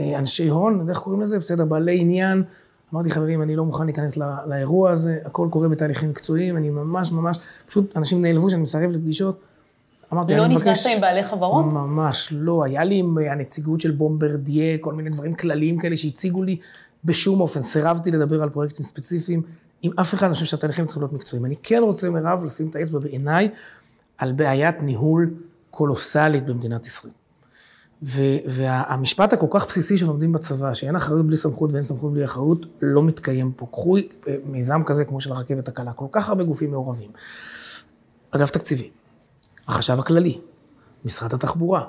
אה, 0.00 0.18
אנשי 0.18 0.48
הון, 0.48 0.88
איך 0.88 0.98
קוראים 0.98 1.22
לזה? 1.22 1.38
בסדר, 1.38 1.64
בעלי 1.64 2.00
עניין. 2.00 2.42
אמרתי, 2.94 3.10
חברים, 3.10 3.42
אני 3.42 3.56
לא 3.56 3.64
מוכן 3.64 3.84
להיכנס 3.84 4.16
לא, 4.16 4.26
לאירוע 4.46 4.90
הזה, 4.90 5.18
הכל 5.24 5.48
קורה 5.50 5.68
בתהליכים 5.68 6.10
מקצועיים, 6.10 6.56
אני 6.56 6.70
ממש 6.70 7.12
ממש, 7.12 7.38
פשוט 7.66 7.96
אנשים 7.96 8.22
נעלבו 8.22 8.50
שאני 8.50 8.62
מסרב 8.62 8.90
לפגישות. 8.90 9.40
אמרתי, 10.12 10.36
לא 10.36 10.44
אני 10.44 10.54
מבקש... 10.54 10.66
לא 10.66 10.72
נכנסת 10.72 10.90
עם 10.94 11.00
בעלי 11.00 11.24
חברות? 11.24 11.64
ממש 11.64 12.28
לא. 12.36 12.64
היה 12.64 12.84
לי 12.84 12.94
עם 12.94 13.18
הנציגות 13.18 13.80
של 13.80 13.90
בומברדיה, 13.90 14.78
כל 14.78 14.92
מיני 14.92 15.10
דברים 15.10 15.32
כלליים 15.32 15.78
כאלה 15.78 15.96
שהציגו 15.96 16.42
לי 16.42 16.56
בשום 17.04 17.40
אופן. 17.40 17.60
סירבתי 17.60 18.10
לדבר 18.10 18.42
על 18.42 18.50
פרויקטים 18.50 18.82
ספציפיים. 18.82 19.42
עם 19.82 19.92
אף 20.00 20.14
אחד, 20.14 20.26
אני 20.26 20.34
חושב 20.34 20.46
שהתהליכים 20.46 20.86
צריכים 20.86 21.02
להיות 21.02 21.12
מקצועיים. 21.12 21.46
אני 21.46 21.54
כן 21.62 21.82
רוצה, 21.82 22.10
מירב, 22.10 22.44
לשים 22.44 22.68
את 22.68 22.76
האצבע 22.76 22.98
בעיניי 22.98 23.48
על 24.18 24.32
בעיית 24.32 24.82
ניהול 24.82 25.34
קולוסלית 25.70 26.46
במדינת 26.46 26.86
ישראל. 26.86 27.12
והמשפט 28.46 29.32
הכל 29.32 29.46
כך 29.50 29.66
בסיסי 29.66 29.96
שלומדים 29.96 30.32
בצבא, 30.32 30.74
שאין 30.74 30.96
אחריות 30.96 31.26
בלי 31.26 31.36
סמכות 31.36 31.72
ואין 31.72 31.82
סמכות 31.82 32.12
בלי 32.12 32.24
אחריות, 32.24 32.66
לא 32.82 33.02
מתקיים 33.02 33.52
פה. 33.52 33.66
קחו 33.66 33.96
אה, 33.96 34.02
מיזם 34.44 34.82
כזה 34.86 35.04
כמו 35.04 35.20
של 35.20 35.32
הרכבת 35.32 35.68
הקלה, 35.68 35.92
כל 35.92 36.06
כך 36.12 36.28
הרבה 36.28 36.44
גופים 36.44 36.70
מעורבים. 36.70 37.10
אגף 38.30 38.50
תקציבים, 38.50 38.90
החשב 39.68 39.98
הכללי, 39.98 40.38
משרד 41.04 41.34
התחבורה, 41.34 41.84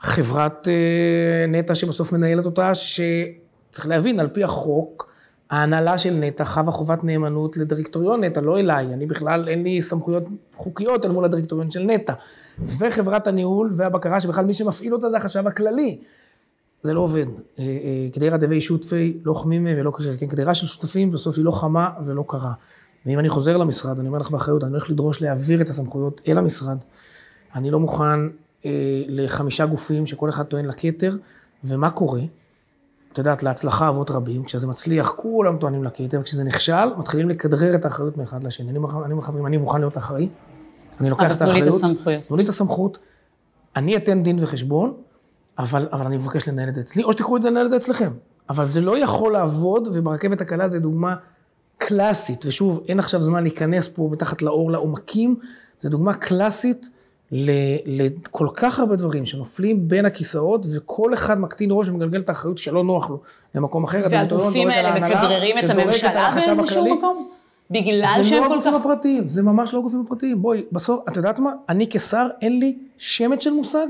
חברת 0.00 0.68
אה, 0.68 1.46
נטע 1.48 1.74
שבסוף 1.74 2.12
מנהלת 2.12 2.46
אותה, 2.46 2.72
שצריך 2.74 3.88
להבין, 3.88 4.20
על 4.20 4.28
פי 4.28 4.44
החוק, 4.44 5.12
ההנהלה 5.50 5.98
של 5.98 6.14
נטע 6.14 6.44
חווה 6.44 6.72
חובת 6.72 7.04
נאמנות 7.04 7.56
לדירקטוריון 7.56 8.24
נטע, 8.24 8.40
לא 8.40 8.58
אליי, 8.58 8.86
אני 8.86 9.06
בכלל, 9.06 9.48
אין 9.48 9.62
לי 9.62 9.82
סמכויות 9.82 10.22
חוקיות 10.56 11.04
אל 11.04 11.10
מול 11.10 11.24
הדירקטוריון 11.24 11.70
של 11.70 11.82
נטע. 11.82 12.12
וחברת 12.78 13.26
הניהול 13.26 13.70
והבקרה, 13.72 14.20
שבכלל 14.20 14.44
מי 14.44 14.52
שמפעיל 14.52 14.94
אותה 14.94 15.08
זה 15.08 15.16
החשב 15.16 15.46
הכללי. 15.46 15.98
זה 16.82 16.94
לא 16.94 17.00
עובד. 17.00 17.26
קדירה 18.12 18.32
אה, 18.32 18.38
דבי 18.38 18.60
שותפי, 18.60 19.18
לא 19.24 19.34
חמימה 19.34 19.70
ולא 19.76 19.90
קריר. 19.94 20.16
כן, 20.16 20.26
קדירה 20.26 20.54
של 20.54 20.66
שותפים, 20.66 21.10
בסוף 21.10 21.36
היא 21.36 21.44
לא 21.44 21.50
חמה 21.50 21.90
ולא 22.04 22.24
קרה. 22.26 22.52
ואם 23.08 23.18
אני 23.18 23.28
חוזר 23.28 23.56
למשרד, 23.56 23.98
אני 23.98 24.08
אומר 24.08 24.18
לך 24.18 24.30
באחריות, 24.30 24.64
אני 24.64 24.70
הולך 24.70 24.90
לדרוש 24.90 25.22
להעביר 25.22 25.60
את 25.60 25.68
הסמכויות 25.68 26.20
אל 26.28 26.38
המשרד. 26.38 26.76
אני 27.54 27.70
לא 27.70 27.80
מוכן 27.80 28.20
אה, 28.64 28.70
לחמישה 29.08 29.66
גופים 29.66 30.06
שכל 30.06 30.28
אחד 30.28 30.42
טוען 30.42 30.64
לכתר, 30.64 31.16
ומה 31.64 31.90
קורה? 31.90 32.20
את 33.12 33.18
יודעת, 33.18 33.42
להצלחה 33.42 33.88
אבות 33.88 34.10
רבים, 34.10 34.44
כשזה 34.44 34.66
מצליח, 34.66 35.12
כולם 35.16 35.56
טוענים 35.56 35.84
לכתר, 35.84 36.22
כשזה 36.22 36.44
נכשל, 36.44 36.94
מתחילים 36.98 37.28
לכדרר 37.28 37.74
את 37.74 37.84
האחריות 37.84 38.16
מאחד 38.16 38.44
לשני. 38.44 38.70
אני 38.70 38.78
אומר 38.78 39.20
חברים, 39.20 39.46
אני 39.46 39.56
מוכן 39.56 39.80
להיות 39.80 39.96
אחראי, 39.96 40.28
אני 41.00 41.10
לוקח 41.10 41.36
את 41.36 41.42
האחריות, 41.42 41.82
תנו 42.28 42.36
לי 42.36 42.44
את 42.44 42.48
הסמכות, 42.48 42.98
אני 43.76 43.96
אתן 43.96 44.22
דין 44.22 44.38
וחשבון, 44.40 44.94
אבל, 45.58 45.88
אבל 45.92 46.06
אני 46.06 46.16
מבקש 46.16 46.48
לנהל 46.48 46.68
את 46.68 46.74
זה 46.74 46.80
אצלי, 46.80 47.02
או 47.02 47.12
שתיקחו 47.12 47.36
את 47.36 47.42
זה 47.42 47.50
לנהל 47.50 47.64
את 47.66 47.70
זה 47.70 47.76
אצלכם. 47.76 48.10
אבל 48.48 48.64
זה 48.64 48.80
לא 48.80 48.98
יכול 48.98 49.32
לעבוד, 49.32 49.88
וברכבת 49.92 50.40
הקלה 50.40 50.68
זה 50.68 50.80
דוגמה 50.80 51.14
קלאסית, 51.78 52.46
ושוב, 52.46 52.80
אין 52.88 52.98
עכשיו 52.98 53.20
זמן 53.20 53.42
להיכנס 53.42 53.88
פה 53.88 54.08
מתחת 54.12 54.42
לאור 54.42 54.70
לעומקים, 54.70 55.36
זו 55.78 55.88
דוגמה 55.88 56.14
קלאסית 56.14 56.88
לכל 57.32 58.48
כך 58.54 58.78
הרבה 58.78 58.96
דברים 58.96 59.26
שנופלים 59.26 59.88
בין 59.88 60.04
הכיסאות, 60.04 60.66
וכל 60.76 61.14
אחד 61.14 61.40
מקטין 61.40 61.68
ראש 61.72 61.88
ומגלגל 61.88 62.20
את 62.20 62.28
האחריות 62.28 62.58
שלא 62.58 62.84
נוח 62.84 63.10
לו 63.10 63.20
למקום 63.54 63.84
אחר. 63.84 64.06
והגופים 64.10 64.68
האלה 64.68 65.00
מכדררים 65.00 65.56
את 65.58 65.70
הממשלה 65.70 66.30
באיזשהו 66.56 66.96
מקום? 66.96 67.28
בגלל 67.70 68.20
שהם 68.22 68.42
לא 68.42 68.48
כל 68.48 68.54
כך... 68.54 68.62
זה 68.62 68.70
לא 68.70 68.74
הגופים 68.74 68.74
הפרטיים, 68.74 69.28
זה 69.28 69.42
ממש 69.42 69.74
לא 69.74 69.78
הגופים 69.78 70.04
הפרטיים. 70.06 70.42
בואי, 70.42 70.64
בסוף, 70.72 71.00
את 71.08 71.16
יודעת 71.16 71.38
מה? 71.38 71.52
אני 71.68 71.86
כשר, 71.90 72.26
אין 72.42 72.58
לי 72.58 72.78
שמץ 72.98 73.42
של 73.44 73.50
מושג. 73.50 73.86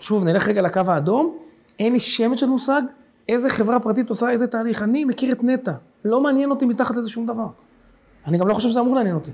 שוב, 0.00 0.24
נלך 0.24 0.48
רגע 0.48 0.62
לקו 0.62 0.80
האדום, 0.86 1.36
אין 1.78 1.92
לי 1.92 2.00
שמץ 2.00 2.40
של 2.40 2.46
מושג 2.46 2.82
איזה 3.28 3.48
חברה 3.48 3.80
פרטית 3.80 4.08
עושה 4.08 4.30
איזה 4.30 4.46
תהליך. 4.46 4.82
אני 4.82 5.04
מכיר 5.04 5.32
את 5.32 5.44
נטע, 5.44 5.72
לא 6.04 6.20
מעניין 6.20 6.50
אותי 6.50 6.66
מתחת 6.66 6.96
לזה 6.96 7.10
שום 7.10 7.26
דבר. 7.26 7.46
אני 8.26 8.38
גם 8.38 8.48
לא 8.48 8.54
חושב 8.54 8.68
שזה 8.68 8.80
אמור 8.80 8.94
לעניין 8.94 9.14
אותי. 9.14 9.30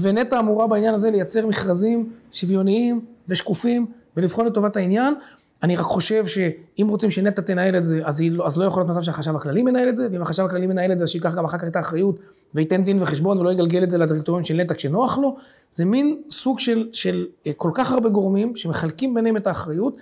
ונטע 0.00 0.38
אמורה 0.38 0.66
בעניין 0.66 0.94
הזה 0.94 1.10
לייצר 1.10 1.46
מכרזים 1.46 2.12
שוויוניים 2.32 3.00
ושקופים 3.28 3.86
ולבחון 4.16 4.46
לטובת 4.46 4.76
העניין. 4.76 5.14
אני 5.62 5.76
רק 5.76 5.84
חושב 5.84 6.26
שאם 6.26 6.86
רוצים 6.88 7.10
שנטע 7.10 7.42
תנהל 7.42 7.76
את 7.76 7.82
זה, 7.82 8.00
אז, 8.04 8.22
לא, 8.30 8.46
אז 8.46 8.58
לא 8.58 8.64
יכול 8.64 8.82
להיות 8.82 8.90
מצב 8.90 9.02
שהחשב 9.02 9.36
הכללי 9.36 9.62
מנהל 9.62 9.88
את 9.88 9.96
זה, 9.96 10.08
ואם 10.12 10.22
החשב 10.22 10.44
הכללי 10.44 10.66
מנהל 10.66 10.92
את 10.92 10.98
זה, 10.98 11.04
אז 11.04 11.10
שייקח 11.10 11.34
גם 11.34 11.44
אחר 11.44 11.58
כך 11.58 11.68
את 11.68 11.76
האחריות 11.76 12.18
וייתן 12.54 12.84
דין 12.84 13.02
וחשבון 13.02 13.38
ולא 13.38 13.52
יגלגל 13.52 13.82
את 13.82 13.90
זה 13.90 13.98
לדירקטוריון 13.98 14.44
של 14.44 14.56
נטע 14.56 14.74
כשנוח 14.74 15.18
לו. 15.18 15.36
זה 15.72 15.84
מין 15.84 16.22
סוג 16.30 16.58
של, 16.58 16.88
של 16.92 17.26
אה, 17.46 17.52
כל 17.56 17.70
כך 17.74 17.92
הרבה 17.92 18.08
גורמים 18.08 18.56
שמחלקים 18.56 19.14
ביניהם 19.14 19.36
את 19.36 19.46
האחריות. 19.46 19.96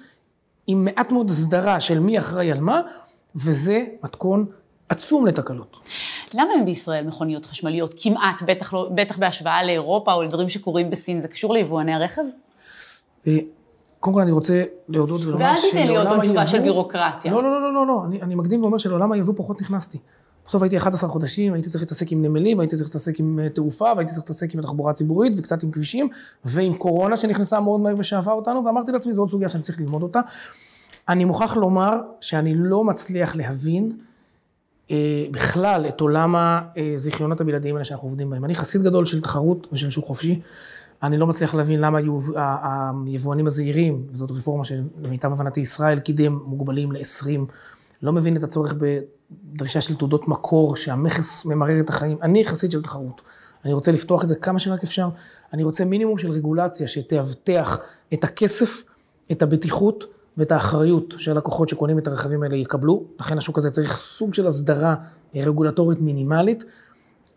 עם 0.66 0.84
מעט 0.84 1.12
מאוד 1.12 1.30
הסדרה 1.30 1.80
של 1.80 1.98
מי 1.98 2.18
אחראי 2.18 2.52
על 2.52 2.60
מה, 2.60 2.80
וזה 3.44 3.84
מתכון 4.04 4.46
עצום 4.88 5.26
לתקלות. 5.26 5.76
למה 6.34 6.50
אין 6.50 6.64
בישראל 6.64 7.06
מכוניות 7.06 7.46
חשמליות 7.46 7.94
כמעט, 7.96 8.42
בטח, 8.46 8.74
לא, 8.74 8.90
בטח 8.94 9.18
בהשוואה 9.18 9.64
לאירופה 9.64 10.12
או 10.12 10.22
לדברים 10.22 10.48
שקורים 10.48 10.90
בסין? 10.90 11.20
זה 11.20 11.28
קשור 11.28 11.54
ליבואני 11.54 11.94
הרכב? 11.94 12.22
קודם 14.00 14.14
כל 14.14 14.22
אני 14.22 14.32
רוצה 14.32 14.64
להודות 14.88 15.24
ולומר 15.24 15.56
שלעולם 15.56 15.86
היבוא... 15.86 15.98
ואל 15.98 16.04
תיתן 16.04 16.12
לי 16.12 16.20
עוד 16.20 16.22
תשובה 16.22 16.46
של 16.46 16.60
בירוקרטיה. 16.60 17.32
לא, 17.32 17.42
לא, 17.42 17.50
לא, 17.50 17.62
לא, 17.62 17.74
לא, 17.74 17.86
לא. 17.86 18.04
אני, 18.06 18.22
אני 18.22 18.34
מקדים 18.34 18.62
ואומר 18.62 18.78
שלעולם 18.78 19.12
היבוא 19.12 19.34
פחות 19.36 19.60
נכנסתי. 19.60 19.98
בסוף 20.46 20.62
הייתי 20.62 20.76
11 20.76 21.10
חודשים, 21.10 21.54
הייתי 21.54 21.68
צריך 21.68 21.82
להתעסק 21.82 22.12
עם 22.12 22.22
נמלים, 22.22 22.60
הייתי 22.60 22.76
צריך 22.76 22.88
להתעסק 22.88 23.20
עם 23.20 23.38
אה, 23.42 23.48
תעופה, 23.48 23.92
והייתי 23.96 24.12
צריך 24.12 24.24
להתעסק 24.24 24.54
עם 24.54 24.60
התחבורה 24.60 24.90
הציבורית, 24.90 25.32
וקצת 25.36 25.62
עם 25.62 25.70
כבישים, 25.70 26.08
ועם 26.44 26.74
קורונה 26.74 27.16
שנכנסה 27.16 27.60
מאוד 27.60 27.80
מהר 27.80 27.94
ושאבה 27.98 28.32
אותנו, 28.32 28.64
ואמרתי 28.64 28.92
לעצמי, 28.92 29.12
זו 29.12 29.22
עוד 29.22 29.30
סוגיה 29.30 29.48
שאני 29.48 29.62
צריך 29.62 29.80
ללמוד 29.80 30.02
אותה. 30.02 30.20
אני 31.08 31.24
מוכרח 31.24 31.56
לומר 31.56 31.96
שאני 32.20 32.54
לא 32.54 32.84
מצליח 32.84 33.36
להבין 33.36 33.92
אה, 34.90 35.26
בכלל 35.30 35.86
את 35.88 36.00
עולם 36.00 36.34
הזיכיונות 36.36 37.40
הבלעדיים 37.40 37.74
האלה 37.74 37.84
שאנחנו 37.84 38.08
עובדים 38.08 38.30
בהם. 38.30 38.44
אני 38.44 38.54
חסיד 38.54 38.82
גדול 38.82 39.06
של 39.06 39.20
תחרות 39.20 39.66
ושל 39.72 39.90
שוק 39.90 40.06
חופשי. 40.06 40.40
אני 41.02 41.18
לא 41.18 41.26
מצליח 41.26 41.54
להבין 41.54 41.80
למה 41.80 41.98
היבואנים 43.06 43.46
הזעירים, 43.46 44.06
וזאת 44.10 44.30
רפורמה 44.30 44.64
שלמיטב 44.64 45.32
הבנתי 45.32 45.60
ישראל 45.60 45.98
קידם, 45.98 46.38
מוגבלים 46.44 46.92
ל-20. 46.92 47.40
לא 48.02 48.12
מבין 48.12 48.36
את 48.36 48.42
הצורך 48.42 48.74
בדרישה 48.78 49.80
של 49.80 49.96
תעודות 49.96 50.28
מקור, 50.28 50.76
שהמכס 50.76 51.44
ממרר 51.44 51.80
את 51.80 51.88
החיים. 51.88 52.18
אני 52.22 52.44
חסיד 52.44 52.70
של 52.70 52.82
תחרות. 52.82 53.20
אני 53.64 53.72
רוצה 53.72 53.92
לפתוח 53.92 54.24
את 54.24 54.28
זה 54.28 54.36
כמה 54.36 54.58
שרק 54.58 54.82
אפשר. 54.82 55.08
אני 55.52 55.64
רוצה 55.64 55.84
מינימום 55.84 56.18
של 56.18 56.30
רגולציה 56.30 56.88
שתאבטח 56.88 57.78
את 58.14 58.24
הכסף, 58.24 58.82
את 59.32 59.42
הבטיחות 59.42 60.04
ואת 60.38 60.52
האחריות 60.52 61.14
שהלקוחות 61.18 61.68
שקונים 61.68 61.98
את 61.98 62.08
הרכבים 62.08 62.42
האלה 62.42 62.56
יקבלו. 62.56 63.04
לכן 63.20 63.38
השוק 63.38 63.58
הזה 63.58 63.70
צריך 63.70 63.96
סוג 63.96 64.34
של 64.34 64.46
הסדרה 64.46 64.94
רגולטורית 65.34 66.00
מינימלית. 66.00 66.64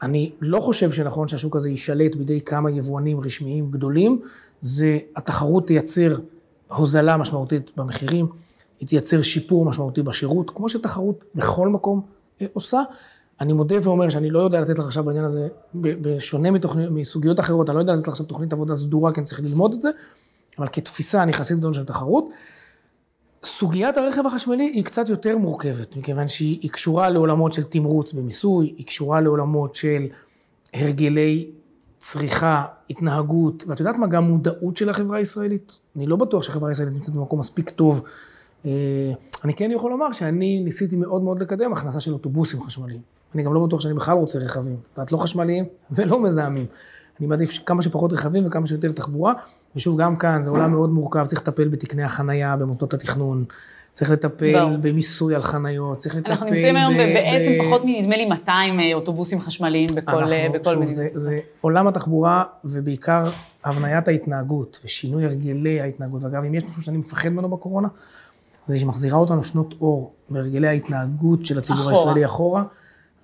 אני 0.02 0.32
לא 0.42 0.60
חושב 0.60 0.92
שנכון 0.92 1.28
שהשוק 1.28 1.56
הזה 1.56 1.70
יישלט 1.70 2.16
בידי 2.16 2.42
כמה 2.42 2.72
יבואנים 2.72 3.20
רשמיים 3.20 3.72
גדולים. 3.72 4.22
זה, 4.62 5.00
התחרות 5.16 5.68
תייצר 5.68 6.16
הוזלה 6.68 7.18
משמעותית 7.18 7.72
במחירים, 7.78 8.28
היא 8.80 8.88
תייצר 8.88 9.22
שיפור 9.22 9.66
משמעותי 9.66 10.02
בשירות, 10.02 10.50
כמו 10.56 10.70
שתחרות 10.70 11.24
בכל 11.36 11.70
מקום 11.70 12.02
אה, 12.42 12.48
עושה. 12.54 12.82
אני 13.42 13.54
מודה 13.54 13.76
ואומר 13.84 14.10
שאני 14.10 14.30
לא 14.30 14.40
יודע 14.40 14.62
לתת 14.62 14.80
לך 14.80 14.86
עכשיו 14.86 15.04
בעניין 15.04 15.26
הזה, 15.26 15.48
בשונה 15.76 16.52
מתוכני, 16.52 16.88
מסוגיות 16.90 17.40
אחרות, 17.40 17.70
אני 17.70 17.76
לא 17.76 17.80
יודע 17.80 17.94
לתת 17.94 18.08
לך 18.08 18.14
עכשיו 18.14 18.26
תוכנית 18.26 18.54
עבודה 18.54 18.74
סדורה, 18.74 19.14
כי 19.14 19.20
אני 19.20 19.26
צריך 19.26 19.42
ללמוד 19.42 19.74
את 19.74 19.82
זה, 19.82 19.90
אבל 20.58 20.68
כתפיסה 20.72 21.24
אני 21.24 21.34
חסיד 21.34 21.58
גדול 21.58 21.74
של 21.74 21.86
תחרות. 21.86 22.26
סוגיית 23.46 23.98
הרכב 23.98 24.28
החשמלי 24.28 24.64
היא 24.64 24.84
קצת 24.84 25.10
יותר 25.10 25.38
מורכבת, 25.38 25.96
מכיוון 25.98 26.28
שהיא 26.28 26.70
קשורה 26.70 27.10
לעולמות 27.10 27.54
של 27.54 27.64
תמרוץ 27.64 28.14
במיסוי, 28.14 28.74
היא 28.78 28.86
קשורה 28.86 29.22
לעולמות 29.22 29.76
של 29.76 30.08
הרגלי 30.74 31.52
צריכה, 32.00 32.66
התנהגות, 32.90 33.64
ואת 33.68 33.80
יודעת 33.80 33.98
מה, 33.98 34.08
גם 34.08 34.24
מודעות 34.24 34.78
של 34.78 34.90
החברה 34.90 35.18
הישראלית. 35.18 35.78
אני 35.96 36.08
לא 36.08 36.16
בטוח 36.16 36.44
שהחברה 36.44 36.70
הישראלית 36.70 36.94
נמצאת 36.94 37.14
במקום 37.14 37.40
מספיק 37.40 37.70
טוב. 37.70 38.02
אה, 38.66 38.72
אני 39.44 39.54
כן 39.54 39.72
יכול 39.72 39.92
לומר 39.92 40.12
שאני 40.12 40.62
ניסיתי 40.64 40.96
מאוד 40.96 41.22
מאוד 41.22 41.42
לקדם 41.42 41.74
הכנסה 41.74 42.00
של 42.00 42.14
אוטובוסים 42.14 42.64
חשמליים. 42.64 43.02
אני 43.36 43.44
גם 43.44 43.54
לא 43.54 43.66
בטוח 43.66 43.82
שאני 43.82 43.94
בכלל 43.94 44.18
רוצה 44.18 44.40
רכבים, 44.40 44.76
את 44.94 44.98
יודעת, 44.98 45.12
לא 45.12 45.18
חשמליים 45.18 45.66
ולא 45.92 46.24
מזהמים. 46.24 46.66
אני 47.22 47.28
מעדיף 47.28 47.60
כמה 47.66 47.82
שפחות 47.82 48.14
רכבים 48.14 48.48
וכמה 48.48 48.68
שיותר 48.68 48.92
תחבורה, 48.92 49.34
ושוב, 49.76 50.02
גם 50.02 50.16
כאן 50.16 50.42
זה 50.42 50.50
עולם 50.50 50.72
מאוד 50.72 50.90
מורכב, 50.90 51.26
צריך 51.26 51.42
לטפל 51.42 51.68
בתקני 51.68 52.04
החנייה 52.04 52.56
במוסדות 52.56 52.94
התכנון, 52.94 53.46
צריך 53.94 54.12
לטפל 54.12 54.60
בוא. 54.60 54.78
במיסוי 54.82 55.36
על 55.36 55.42
חניות, 55.42 55.98
צריך 55.98 56.16
לטפל... 56.16 56.32
אנחנו 56.32 56.46
נמצאים 56.46 56.76
היום 56.76 56.94
ב- 56.94 56.98
בעצם 56.98 57.52
ב- 57.52 57.66
פחות 57.66 57.82
מנדמה 57.86 58.18
לי 58.18 58.26
200 58.26 58.80
אה, 58.80 58.94
אוטובוסים 58.94 59.42
חשמליים 59.42 59.88
בכל, 59.96 60.12
אנחנו, 60.12 60.36
אה, 60.36 60.48
בכל 60.54 60.76
מדינה. 60.76 60.92
זה, 60.94 61.08
זה 61.12 61.40
עולם 61.62 61.88
התחבורה, 61.88 62.44
ובעיקר 62.66 63.24
הבניית 63.66 64.08
ההתנהגות, 64.08 64.80
ושינוי 64.86 65.26
הרגלי 65.26 65.82
ההתנהגות. 65.82 66.24
ואגב, 66.24 66.44
אם 66.44 66.56
יש 66.56 66.64
משהו 66.64 66.82
שאני 66.82 66.98
מפחד 66.98 67.30
ממנו 67.30 67.50
בקורונה, 67.50 67.88
זה 68.68 68.80
שמחזירה 68.80 69.18
אותנו 69.18 69.44
שנות 69.44 69.76
אור 69.82 70.14
מהרגלי 70.30 70.68
ההתנהגות 70.68 71.46
של 71.46 71.58
הציבור 71.58 71.82
אחורה. 71.82 71.98
הישראלי 72.00 72.26
אחורה. 72.26 72.64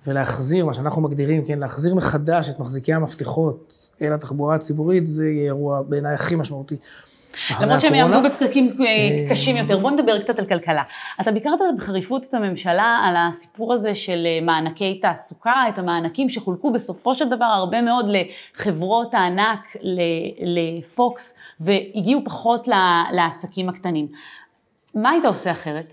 ולהחזיר, 0.06 0.66
מה 0.66 0.74
שאנחנו 0.74 1.02
מגדירים, 1.02 1.44
כן, 1.44 1.58
להחזיר 1.58 1.94
מחדש 1.94 2.48
את 2.48 2.58
מחזיקי 2.58 2.92
המפתחות 2.92 3.90
אל 4.02 4.12
התחבורה 4.12 4.54
הציבורית, 4.54 5.06
זה 5.06 5.24
יהיה 5.24 5.44
אירוע 5.44 5.82
בעיניי 5.82 6.14
הכי 6.14 6.36
משמעותי. 6.36 6.76
למרות 7.60 7.80
שהם 7.80 7.94
יעמדו 7.94 8.22
בפקקים 8.22 8.76
אה, 8.80 8.86
אה, 8.86 9.30
קשים 9.30 9.56
יותר. 9.56 9.78
בוא 9.78 9.90
נדבר 9.90 10.20
קצת 10.20 10.38
על 10.38 10.46
כלכלה. 10.46 10.82
אתה 11.20 11.32
ביקרת 11.32 11.58
בחריפות 11.76 12.24
את 12.24 12.34
הממשלה 12.34 13.00
על 13.04 13.14
הסיפור 13.16 13.74
הזה 13.74 13.94
של 13.94 14.26
אה, 14.26 14.40
מענקי 14.42 14.98
תעסוקה, 15.02 15.64
את 15.68 15.78
המענקים 15.78 16.28
שחולקו 16.28 16.72
בסופו 16.72 17.14
של 17.14 17.28
דבר 17.28 17.44
הרבה 17.44 17.82
מאוד 17.82 18.06
לחברות 18.08 19.14
הענק, 19.14 19.76
לפוקס, 20.40 21.34
והגיעו 21.60 22.20
פחות 22.24 22.68
לעסקים 23.12 23.68
הקטנים. 23.68 24.06
מה 24.94 25.10
היית 25.10 25.24
עושה 25.24 25.50
אחרת? 25.50 25.92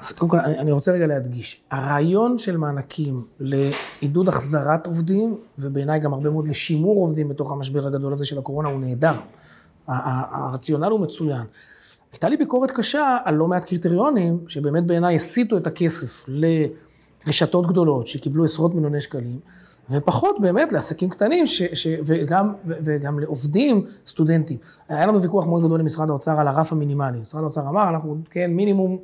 אז 0.00 0.12
קודם 0.12 0.30
כל, 0.30 0.38
אני 0.38 0.72
רוצה 0.72 0.92
רגע 0.92 1.06
להדגיש, 1.06 1.60
הרעיון 1.70 2.38
של 2.38 2.56
מענקים 2.56 3.24
לעידוד 3.40 4.28
החזרת 4.28 4.86
עובדים, 4.86 5.38
ובעיניי 5.58 6.00
גם 6.00 6.14
הרבה 6.14 6.30
מאוד 6.30 6.48
לשימור 6.48 7.00
עובדים 7.00 7.28
בתוך 7.28 7.52
המשבר 7.52 7.86
הגדול 7.86 8.12
הזה 8.12 8.24
של 8.24 8.38
הקורונה, 8.38 8.68
הוא 8.68 8.80
נהדר. 8.80 9.14
הרציונל 9.88 10.86
הוא 10.86 11.00
מצוין. 11.00 11.42
הייתה 12.12 12.28
לי 12.28 12.36
ביקורת 12.36 12.70
קשה 12.70 13.18
על 13.24 13.34
לא 13.34 13.48
מעט 13.48 13.64
קריטריונים, 13.64 14.44
שבאמת 14.48 14.86
בעיניי 14.86 15.16
הסיטו 15.16 15.56
את 15.56 15.66
הכסף 15.66 16.26
לרשתות 17.26 17.66
גדולות, 17.66 18.06
שקיבלו 18.06 18.44
עשרות 18.44 18.74
מיליוני 18.74 19.00
שקלים, 19.00 19.38
ופחות 19.90 20.40
באמת 20.40 20.72
לעסקים 20.72 21.08
קטנים, 21.08 21.46
ש, 21.46 21.62
ש, 21.62 21.88
וגם, 22.06 22.52
וגם 22.64 23.18
לעובדים, 23.18 23.86
סטודנטים. 24.06 24.56
היה 24.88 25.06
לנו 25.06 25.22
ויכוח 25.22 25.46
מאוד 25.46 25.64
גדול 25.64 25.80
עם 25.80 25.86
משרד 25.86 26.10
האוצר 26.10 26.40
על 26.40 26.48
הרף 26.48 26.72
המינימלי. 26.72 27.18
משרד 27.18 27.42
האוצר 27.42 27.60
אמר, 27.60 27.88
אנחנו, 27.88 28.16
כן, 28.30 28.50
מינימום 28.50 28.98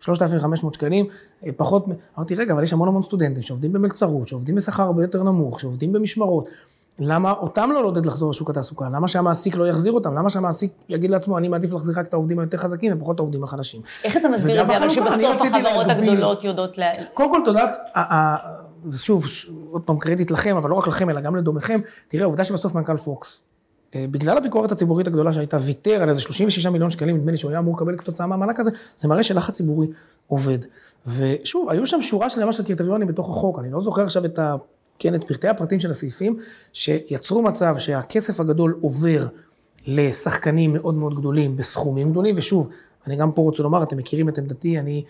3,500 0.00 0.72
אה, 0.72 0.78
שקלים, 0.78 1.06
אה, 1.46 1.50
פחות, 1.56 1.86
אמרתי, 2.18 2.34
רגע, 2.34 2.52
אבל 2.52 2.62
יש 2.62 2.72
המון 2.72 2.88
המון 2.88 3.02
סטודנטים 3.02 3.42
שעובדים 3.42 3.72
במלצרות, 3.72 4.28
שעובדים 4.28 4.54
בשכר 4.54 4.82
הרבה 4.82 5.02
יותר 5.02 5.22
נמוך, 5.22 5.60
שעובדים 5.60 5.92
במשמרות. 5.92 6.48
למה 7.00 7.32
אותם 7.32 7.70
לא 7.74 7.80
לעודד 7.80 8.06
לחזור 8.06 8.30
לשוק 8.30 8.50
התעסוקה? 8.50 8.84
למה 8.92 9.08
שהמעסיק 9.08 9.56
לא 9.56 9.68
יחזיר 9.68 9.92
אותם? 9.92 10.14
למה 10.14 10.30
שהמעסיק 10.30 10.72
יגיד 10.88 11.10
לעצמו, 11.10 11.38
אני 11.38 11.48
מעדיף 11.48 11.72
להחזיר 11.72 11.94
רק 11.98 12.06
את 12.06 12.12
העובדים 12.14 12.38
היותר 12.38 12.58
חזקים 12.58 12.92
ופחות 12.96 13.14
את 13.14 13.20
העובדים 13.20 13.44
החלשים? 13.44 13.80
איך 14.04 14.16
אתה 14.16 14.28
מסביר 14.28 14.62
את 14.62 14.68
זה, 14.68 14.76
אבל 14.76 14.88
שבסוף 14.88 15.42
החברות 15.42 15.86
הגדולות 15.88 16.44
יודעות 16.44 16.78
ל... 16.78 16.82
קודם 17.14 17.30
כל, 17.30 17.40
תודעת, 17.44 17.76
שוב, 18.92 19.24
עוד 19.70 19.82
פעם 19.82 19.98
קרדיט 19.98 20.30
לכם, 20.30 20.56
אבל 20.56 20.70
לא 20.70 20.74
רק 20.74 20.86
לכם, 20.86 21.10
אלא 21.10 21.20
גם 21.20 21.36
לדומיכם, 21.36 21.80
תראה, 22.08 22.22
העובדה 22.22 22.44
שבסוף 22.44 22.74
מנכ"ל 22.74 22.96
פוקס, 22.96 23.42
אה, 23.94 24.04
בגלל 24.10 24.36
הביקורת 24.36 24.72
הציבורית 24.72 25.06
הגדולה 25.06 25.32
שהייתה, 25.32 25.56
ויתר 25.60 26.02
על 26.02 26.08
איזה 26.08 26.20
36 26.20 26.66
מיליון 26.66 26.90
שקלים, 26.90 27.16
נדמה 27.16 27.30
לי 27.30 27.36
שהוא 27.36 27.50
היה 27.50 27.60
אמור 27.60 27.76
לקבל 27.76 27.96
כתוצאה 27.96 28.26
מהמענק 28.26 28.60
הזה, 28.60 28.70
זה 28.96 29.08
מראה 29.08 29.22
שלחץ 29.22 29.54
ציבורי 29.54 29.86
עובד. 30.26 30.58
ושוב, 31.06 31.70
היו 31.70 31.86
שם 31.86 32.02
שורה 32.02 32.30
שלמה 32.30 32.52
של 32.52 32.64
קריטריונים 32.64 33.08
בתוך 33.08 33.30
החוק, 33.30 33.58
אני 33.58 33.70
לא 33.70 33.80
זוכר 33.80 34.02
עכשיו 34.02 34.24
את 34.24 34.38
ה... 34.38 34.56
כן, 34.98 35.14
את 35.14 35.24
פרטי 35.24 35.48
הפרטים 35.48 35.80
של 35.80 35.90
הסעיפים, 35.90 36.38
שיצרו 36.72 37.42
מצב 37.42 37.78
שהכסף 37.78 38.40
הגדול 38.40 38.78
עובר 38.80 39.26
לשחקנים 39.86 40.72
מאוד 40.72 40.94
מאוד 40.94 41.14
גדולים 41.14 41.56
בסכומים 41.56 42.10
גדולים, 42.10 42.34
ושוב, 42.38 42.68
אני 43.06 43.16
גם 43.16 43.32
פה 43.32 43.42
רוצה 43.42 43.62
לומר, 43.62 43.82
אתם 43.82 43.96
מכירים 43.96 44.28
את 44.28 44.38
עמדתי, 44.38 44.78
אני 44.78 45.04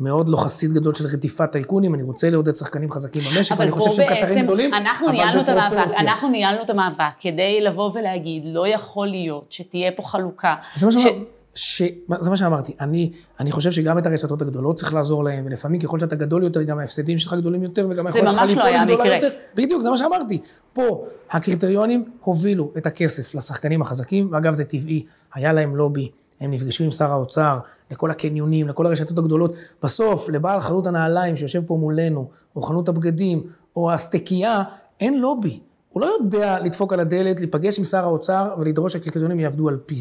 מאוד 0.00 0.28
לא 0.28 0.36
חסיד 0.36 0.72
גדול 0.72 0.94
של 0.94 1.04
רדיפת 1.06 1.52
טייקונים, 1.52 1.94
אני 1.94 2.02
רוצה 2.02 2.30
לעודד 2.30 2.54
שחקנים 2.54 2.90
חזקים 2.90 3.22
במשק, 3.22 3.54
ואני 3.58 3.70
חושב 3.70 3.90
שהם 3.90 4.16
קטרים 4.16 4.44
גדולים, 4.44 4.74
אנחנו 4.74 5.10
ניהלנו 5.10 5.40
את 5.40 5.48
המאבק, 5.48 6.00
אנחנו 6.00 6.28
ניהלנו 6.28 6.62
את 6.62 6.70
המאבק 6.70 7.12
כדי 7.20 7.60
לבוא 7.60 7.90
ולהגיד, 7.94 8.42
לא 8.46 8.68
יכול 8.68 9.06
להיות 9.06 9.44
שתהיה 9.50 9.92
פה 9.92 10.02
חלוקה. 10.02 10.54
זה 10.76 10.86
מה 10.86 10.92
ש... 10.92 11.06
ש... 11.54 11.82
זה 12.20 12.30
מה 12.30 12.36
שאמרתי, 12.36 12.72
אני, 12.80 13.10
אני 13.40 13.52
חושב 13.52 13.70
שגם 13.70 13.98
את 13.98 14.06
הרשתות 14.06 14.42
הגדולות 14.42 14.76
צריך 14.76 14.94
לעזור 14.94 15.24
להם, 15.24 15.46
ולפעמים 15.46 15.80
ככל 15.80 15.98
שאתה 15.98 16.16
גדול 16.16 16.42
יותר, 16.42 16.62
גם 16.62 16.78
ההפסדים 16.78 17.18
שלך 17.18 17.34
גדולים 17.34 17.62
יותר, 17.62 17.86
וגם 17.90 18.06
היכולת 18.06 18.30
שלך 18.30 18.42
ליפול 18.42 18.62
לא 18.62 18.84
גדולה 18.84 19.14
יותר. 19.14 19.28
בדיוק, 19.54 19.82
זה 19.82 19.90
מה 19.90 19.96
שאמרתי. 19.96 20.38
פה, 20.72 21.04
הקריטריונים 21.30 22.04
הובילו 22.20 22.72
את 22.76 22.86
הכסף 22.86 23.34
לשחקנים 23.34 23.82
החזקים, 23.82 24.28
ואגב, 24.32 24.52
זה 24.52 24.64
טבעי, 24.64 25.04
היה 25.34 25.52
להם 25.52 25.76
לובי, 25.76 26.10
הם 26.44 26.50
נפגשו 26.50 26.84
עם 26.84 26.90
שר 26.90 27.12
האוצר, 27.12 27.58
לכל 27.90 28.10
הקניונים, 28.10 28.68
לכל 28.68 28.86
הרשתות 28.86 29.18
הגדולות. 29.18 29.54
בסוף, 29.82 30.28
לבעל 30.28 30.60
חנות 30.60 30.86
הנעליים 30.86 31.36
שיושב 31.36 31.62
פה 31.66 31.76
מולנו, 31.76 32.28
או 32.56 32.62
חנות 32.62 32.88
הבגדים, 32.88 33.42
או 33.76 33.92
הסטקייה, 33.92 34.62
אין 35.00 35.20
לובי. 35.20 35.60
הוא 35.88 36.00
לא 36.00 36.06
יודע 36.20 36.58
לדפוק 36.60 36.92
על 36.92 37.00
הדלת, 37.00 37.40
להיפגש 37.40 37.78
עם 37.78 37.84
שר 37.84 38.04
האוצר 38.04 38.54
ולדרוש 38.58 38.92
שהקריטריונים 38.92 39.40
יעבדו 39.40 39.68
על 39.68 39.78
פיו. 39.86 39.98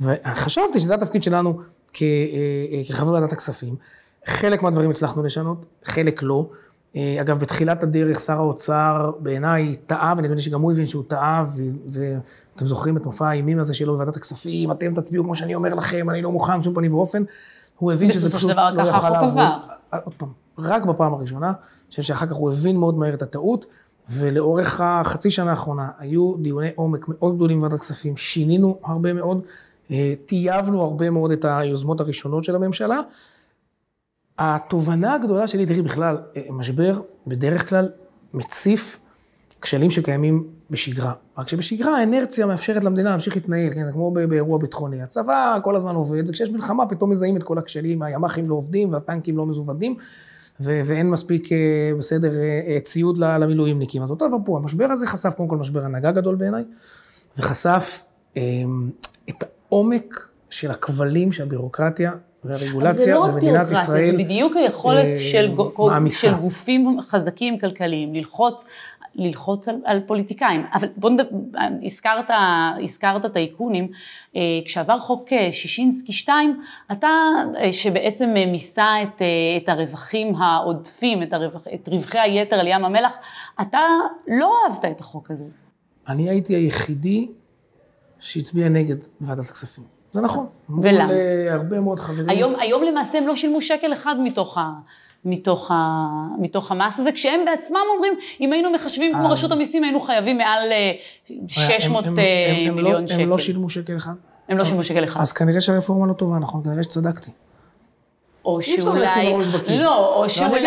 וחשבתי 0.00 0.80
שזה 0.80 0.94
התפקיד 0.94 1.22
שלנו 1.22 1.58
כ, 1.92 2.02
אה, 2.02 2.80
כחבר 2.88 3.12
ועדת 3.12 3.32
הכספים. 3.32 3.76
חלק 4.26 4.62
מהדברים 4.62 4.90
הצלחנו 4.90 5.22
לשנות, 5.22 5.66
חלק 5.84 6.22
לא. 6.22 6.50
אה, 6.96 7.16
אגב, 7.20 7.38
בתחילת 7.38 7.82
הדרך 7.82 8.20
שר 8.20 8.36
האוצר 8.36 9.10
בעיניי 9.18 9.74
טעה, 9.86 10.14
ואני 10.16 10.28
חושב 10.28 10.50
שגם 10.50 10.60
הוא 10.60 10.72
הבין 10.72 10.86
שהוא 10.86 11.04
טעה, 11.08 11.42
ואתם 11.86 12.66
זוכרים 12.66 12.96
את 12.96 13.04
מופע 13.04 13.28
האימים 13.28 13.58
הזה 13.58 13.74
שלו 13.74 13.92
בוועדת 13.92 14.16
הכספים, 14.16 14.72
אתם 14.72 14.94
תצביעו 14.94 15.24
כמו 15.24 15.34
שאני 15.34 15.54
אומר 15.54 15.74
לכם, 15.74 16.10
אני 16.10 16.22
לא 16.22 16.32
מוכן 16.32 16.58
בשום 16.58 16.74
פנים 16.74 16.94
ואופן. 16.94 17.22
הוא 17.78 17.92
הבין 17.92 18.12
שזה 18.12 18.30
פשוט 18.30 18.50
דבר 18.50 18.68
לא 18.74 18.82
יכל 18.82 18.90
החוק 18.90 19.10
לעבוד. 19.10 19.30
עבר. 19.30 19.56
עוד 20.04 20.14
פעם, 20.14 20.28
רק 20.58 20.84
בפעם 20.84 21.14
הראשונה, 21.14 21.46
אני 21.46 21.90
חושב 21.90 22.02
שאחר 22.02 22.26
כך 22.26 22.34
הוא 22.34 22.50
הבין 22.50 22.76
מאוד 22.76 22.98
מהר 22.98 23.14
את 23.14 23.22
הטעות, 23.22 23.66
ולאורך 24.10 24.80
החצי 24.80 25.30
שנה 25.30 25.50
האחרונה 25.50 25.88
היו 25.98 26.34
דיוני 26.36 26.70
עומק 26.74 27.04
מאוד 27.08 27.36
גדולים 27.36 27.58
בוועדת 27.58 27.74
הכספים, 27.74 28.16
שינינו 28.16 28.78
הרבה 28.84 29.12
מאוד, 29.12 29.40
אה, 29.90 30.14
טייבנו 30.26 30.82
הרבה 30.82 31.10
מאוד 31.10 31.30
את 31.30 31.44
היוזמות 31.48 32.00
הראשונות 32.00 32.44
של 32.44 32.56
הממשלה. 32.56 33.00
התובנה 34.40 35.14
הגדולה 35.14 35.46
שלי, 35.46 35.66
תראי 35.66 35.82
בכלל, 35.82 36.18
אה, 36.36 36.42
משבר 36.50 37.00
בדרך 37.26 37.68
כלל 37.68 37.88
מציף 38.34 38.98
כשלים 39.60 39.90
שקיימים 39.90 40.46
בשגרה. 40.70 41.12
רק 41.38 41.48
שבשגרה 41.48 41.98
האנרציה 41.98 42.46
מאפשרת 42.46 42.84
למדינה 42.84 43.10
להמשיך 43.10 43.36
להתנהל, 43.36 43.74
כן, 43.74 43.92
כמו 43.92 44.10
באירוע 44.10 44.58
ביטחוני. 44.58 45.02
הצבא 45.02 45.58
כל 45.64 45.76
הזמן 45.76 45.94
עובד, 45.94 46.28
וכשיש 46.28 46.50
מלחמה 46.50 46.86
פתאום 46.86 47.10
מזהים 47.10 47.36
את 47.36 47.42
כל 47.42 47.58
הכשלים, 47.58 48.02
הימ"חים 48.02 48.48
לא 48.50 48.54
עובדים 48.54 48.92
והטנקים 48.92 49.36
לא 49.36 49.46
מזוודים, 49.46 49.96
ו- 50.60 50.80
ואין 50.84 51.10
מספיק, 51.10 51.52
אה, 51.52 51.58
בסדר, 51.98 52.30
אה, 52.40 52.78
ציוד 52.80 53.18
למילואימניקים. 53.18 54.02
אז 54.02 54.10
אותו 54.10 54.28
דבר 54.28 54.36
פה, 54.44 54.56
המשבר 54.56 54.84
הזה 54.84 55.06
חשף 55.06 55.34
קודם 55.34 55.48
כל 55.48 55.56
משבר 55.56 55.84
הנהגה 55.84 56.12
גדול 56.12 56.34
בעיניי, 56.34 56.64
וחשף 57.38 58.04
את 59.28 59.44
העומק 59.44 60.28
של 60.50 60.70
הכבלים 60.70 61.32
שהבירוקרטיה 61.32 62.12
והרגולציה 62.44 63.14
לא 63.14 63.26
במדינת 63.26 63.70
ישראל. 63.70 64.10
זה 64.10 64.16
בדיוק 64.16 64.56
היכולת 64.56 65.04
אה, 65.04 65.16
של, 65.16 65.54
מעמיסה. 65.78 66.20
של 66.20 66.34
גופים 66.34 67.00
חזקים 67.02 67.58
כלכליים 67.58 68.14
ללחוץ, 68.14 68.64
ללחוץ 69.14 69.68
על, 69.68 69.76
על 69.84 70.00
פוליטיקאים. 70.06 70.64
אבל 70.74 70.88
בוא 70.96 71.10
נדבר, 71.10 71.36
הזכרת, 71.82 72.30
הזכרת 72.82 73.32
טייקונים, 73.32 73.88
אה, 74.36 74.40
כשעבר 74.64 74.98
חוק 74.98 75.32
אה, 75.32 75.52
שישינסקי 75.52 76.12
2, 76.12 76.60
אתה 76.92 77.08
אה, 77.56 77.72
שבעצם 77.72 78.34
מיסה 78.46 78.86
את, 79.02 79.22
אה, 79.22 79.26
את 79.62 79.68
הרווחים 79.68 80.34
העודפים, 80.34 81.22
את, 81.22 81.32
הרווח, 81.32 81.66
את 81.74 81.88
רווחי 81.88 82.18
היתר 82.18 82.56
על 82.56 82.66
ים 82.66 82.84
המלח, 82.84 83.12
אתה 83.60 83.80
לא 84.28 84.52
אהבת 84.64 84.84
את 84.84 85.00
החוק 85.00 85.30
הזה. 85.30 85.44
אני 86.08 86.28
הייתי 86.28 86.54
היחידי 86.54 87.28
שהצביע 88.18 88.68
נגד 88.68 88.96
ועדת 89.20 89.48
הכספים. 89.48 89.99
זה 90.12 90.20
נכון. 90.20 90.46
ולמה? 90.68 91.04
מול 91.04 91.12
אה, 91.14 91.54
הרבה 91.54 91.80
מאוד 91.80 91.98
חברים. 92.00 92.28
היום, 92.28 92.54
היום 92.58 92.82
למעשה 92.84 93.18
הם 93.18 93.26
לא 93.26 93.36
שילמו 93.36 93.60
שקל 93.62 93.92
אחד 93.92 94.14
מתוך, 94.22 94.58
ה, 94.58 94.70
מתוך, 95.24 95.70
ה, 95.70 95.74
מתוך 96.38 96.72
המס 96.72 96.98
הזה, 96.98 97.12
כשהם 97.12 97.40
בעצמם 97.44 97.78
אומרים, 97.94 98.12
אם 98.40 98.52
היינו 98.52 98.70
מחשבים 98.72 99.12
כמו 99.14 99.26
אז- 99.26 99.32
רשות 99.32 99.52
המיסים, 99.52 99.84
היינו 99.84 100.00
חייבים 100.00 100.38
מעל 100.38 100.72
אה, 100.72 100.92
600 101.48 102.04
הם- 102.06 102.12
הם- 102.12 102.18
אה, 102.18 102.24
הם- 102.50 102.68
הם 102.70 102.78
לא- 102.78 102.82
מיליון 102.82 103.08
שקל. 103.08 103.20
הם 103.20 103.28
לא 103.28 103.38
שילמו 103.38 103.70
שקל 103.70 103.96
אחד. 103.96 104.12
הם 104.48 104.58
לא 104.58 104.64
שילמו 104.64 104.84
שקל 104.84 105.04
אחד. 105.04 105.20
אז 105.20 105.32
כנראה 105.32 105.60
שהרפורמה 105.60 106.06
לא 106.06 106.12
טובה, 106.12 106.38
נכון? 106.38 106.64
כנראה 106.64 106.82
שצדקתי. 106.82 107.30
או 108.44 108.62
שאולי. 108.62 109.32
לא, 109.78 110.16
או 110.16 110.28
שאולי, 110.28 110.62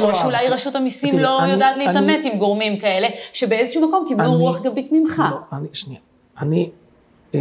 לא 0.00 0.10
או 0.10 0.14
שאולי. 0.14 0.48
רשות 0.48 0.74
המיסים 0.76 1.18
לא 1.18 1.40
יודעת 1.52 1.76
להתעמת 1.76 2.20
עם 2.24 2.38
גורמים 2.38 2.78
כאלה, 2.78 3.08
שבאיזשהו 3.32 3.88
מקום 3.88 4.04
קיבלו 4.08 4.32
רוח 4.32 4.60
גבית 4.60 4.88
ממך. 4.92 5.22
לא, 5.30 5.56
אני, 5.58 5.68
שנייה. 5.72 6.00
אני, 6.40 6.70
אה, 7.34 7.40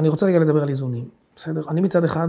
אני 0.00 0.08
רוצה 0.08 0.26
רגע 0.26 0.38
לדבר 0.38 0.62
על 0.62 0.68
איזונים, 0.68 1.04
בסדר? 1.36 1.62
אני 1.68 1.80
מצד 1.80 2.04
אחד, 2.04 2.28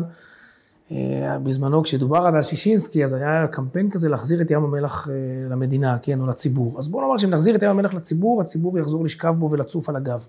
אה, 0.92 1.38
בזמנו 1.44 1.84
כשדובר 1.84 2.18
על 2.18 2.42
שישינסקי, 2.42 3.06
אז 3.06 3.14
היה 3.14 3.48
קמפיין 3.48 3.90
כזה 3.90 4.10
להחזיר 4.10 4.42
את 4.42 4.52
ים 4.52 4.64
המלח 4.64 5.10
אה, 5.10 5.14
למדינה, 5.50 5.98
כן, 6.02 6.22
או 6.22 6.28
לציבור. 6.28 6.78
אז 6.78 6.88
בואו 6.88 7.04
נאמר 7.04 7.18
שאם 7.18 7.30
נחזיר 7.30 7.56
את 7.56 7.64
ים 7.64 7.70
המלח 7.70 7.94
לציבור, 7.94 8.42
הציבור 8.42 8.80
יחזור 8.80 9.06
לשכב 9.06 9.36
בו 9.40 9.52
ולצוף 9.52 9.90
על 9.90 9.96
הגב. 9.96 10.28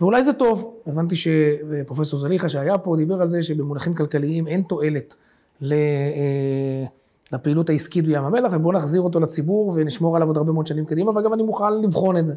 ואולי 0.00 0.24
זה 0.24 0.32
טוב. 0.32 0.74
הבנתי 0.86 1.14
שפרופסור 1.16 2.20
זליכה 2.20 2.48
שהיה 2.48 2.78
פה, 2.78 2.96
דיבר 2.96 3.22
על 3.22 3.28
זה 3.28 3.42
שבמונחים 3.42 3.94
כלכליים 3.94 4.46
אין 4.46 4.62
תועלת 4.62 5.14
אה, 5.62 5.68
לפעילות 7.32 7.70
העסקית 7.70 8.04
בים 8.04 8.24
המלח, 8.24 8.52
ובואו 8.54 8.72
נחזיר 8.72 9.00
אותו 9.00 9.20
לציבור 9.20 9.72
ונשמור 9.74 10.16
עליו 10.16 10.28
עוד 10.28 10.36
הרבה 10.36 10.52
מאוד 10.52 10.66
שנים 10.66 10.84
קדימה, 10.84 11.10
ואגב, 11.10 11.32
אני 11.32 11.42
מוכן 11.42 11.80
לבחון 11.82 12.16
את 12.16 12.26
זה. 12.26 12.34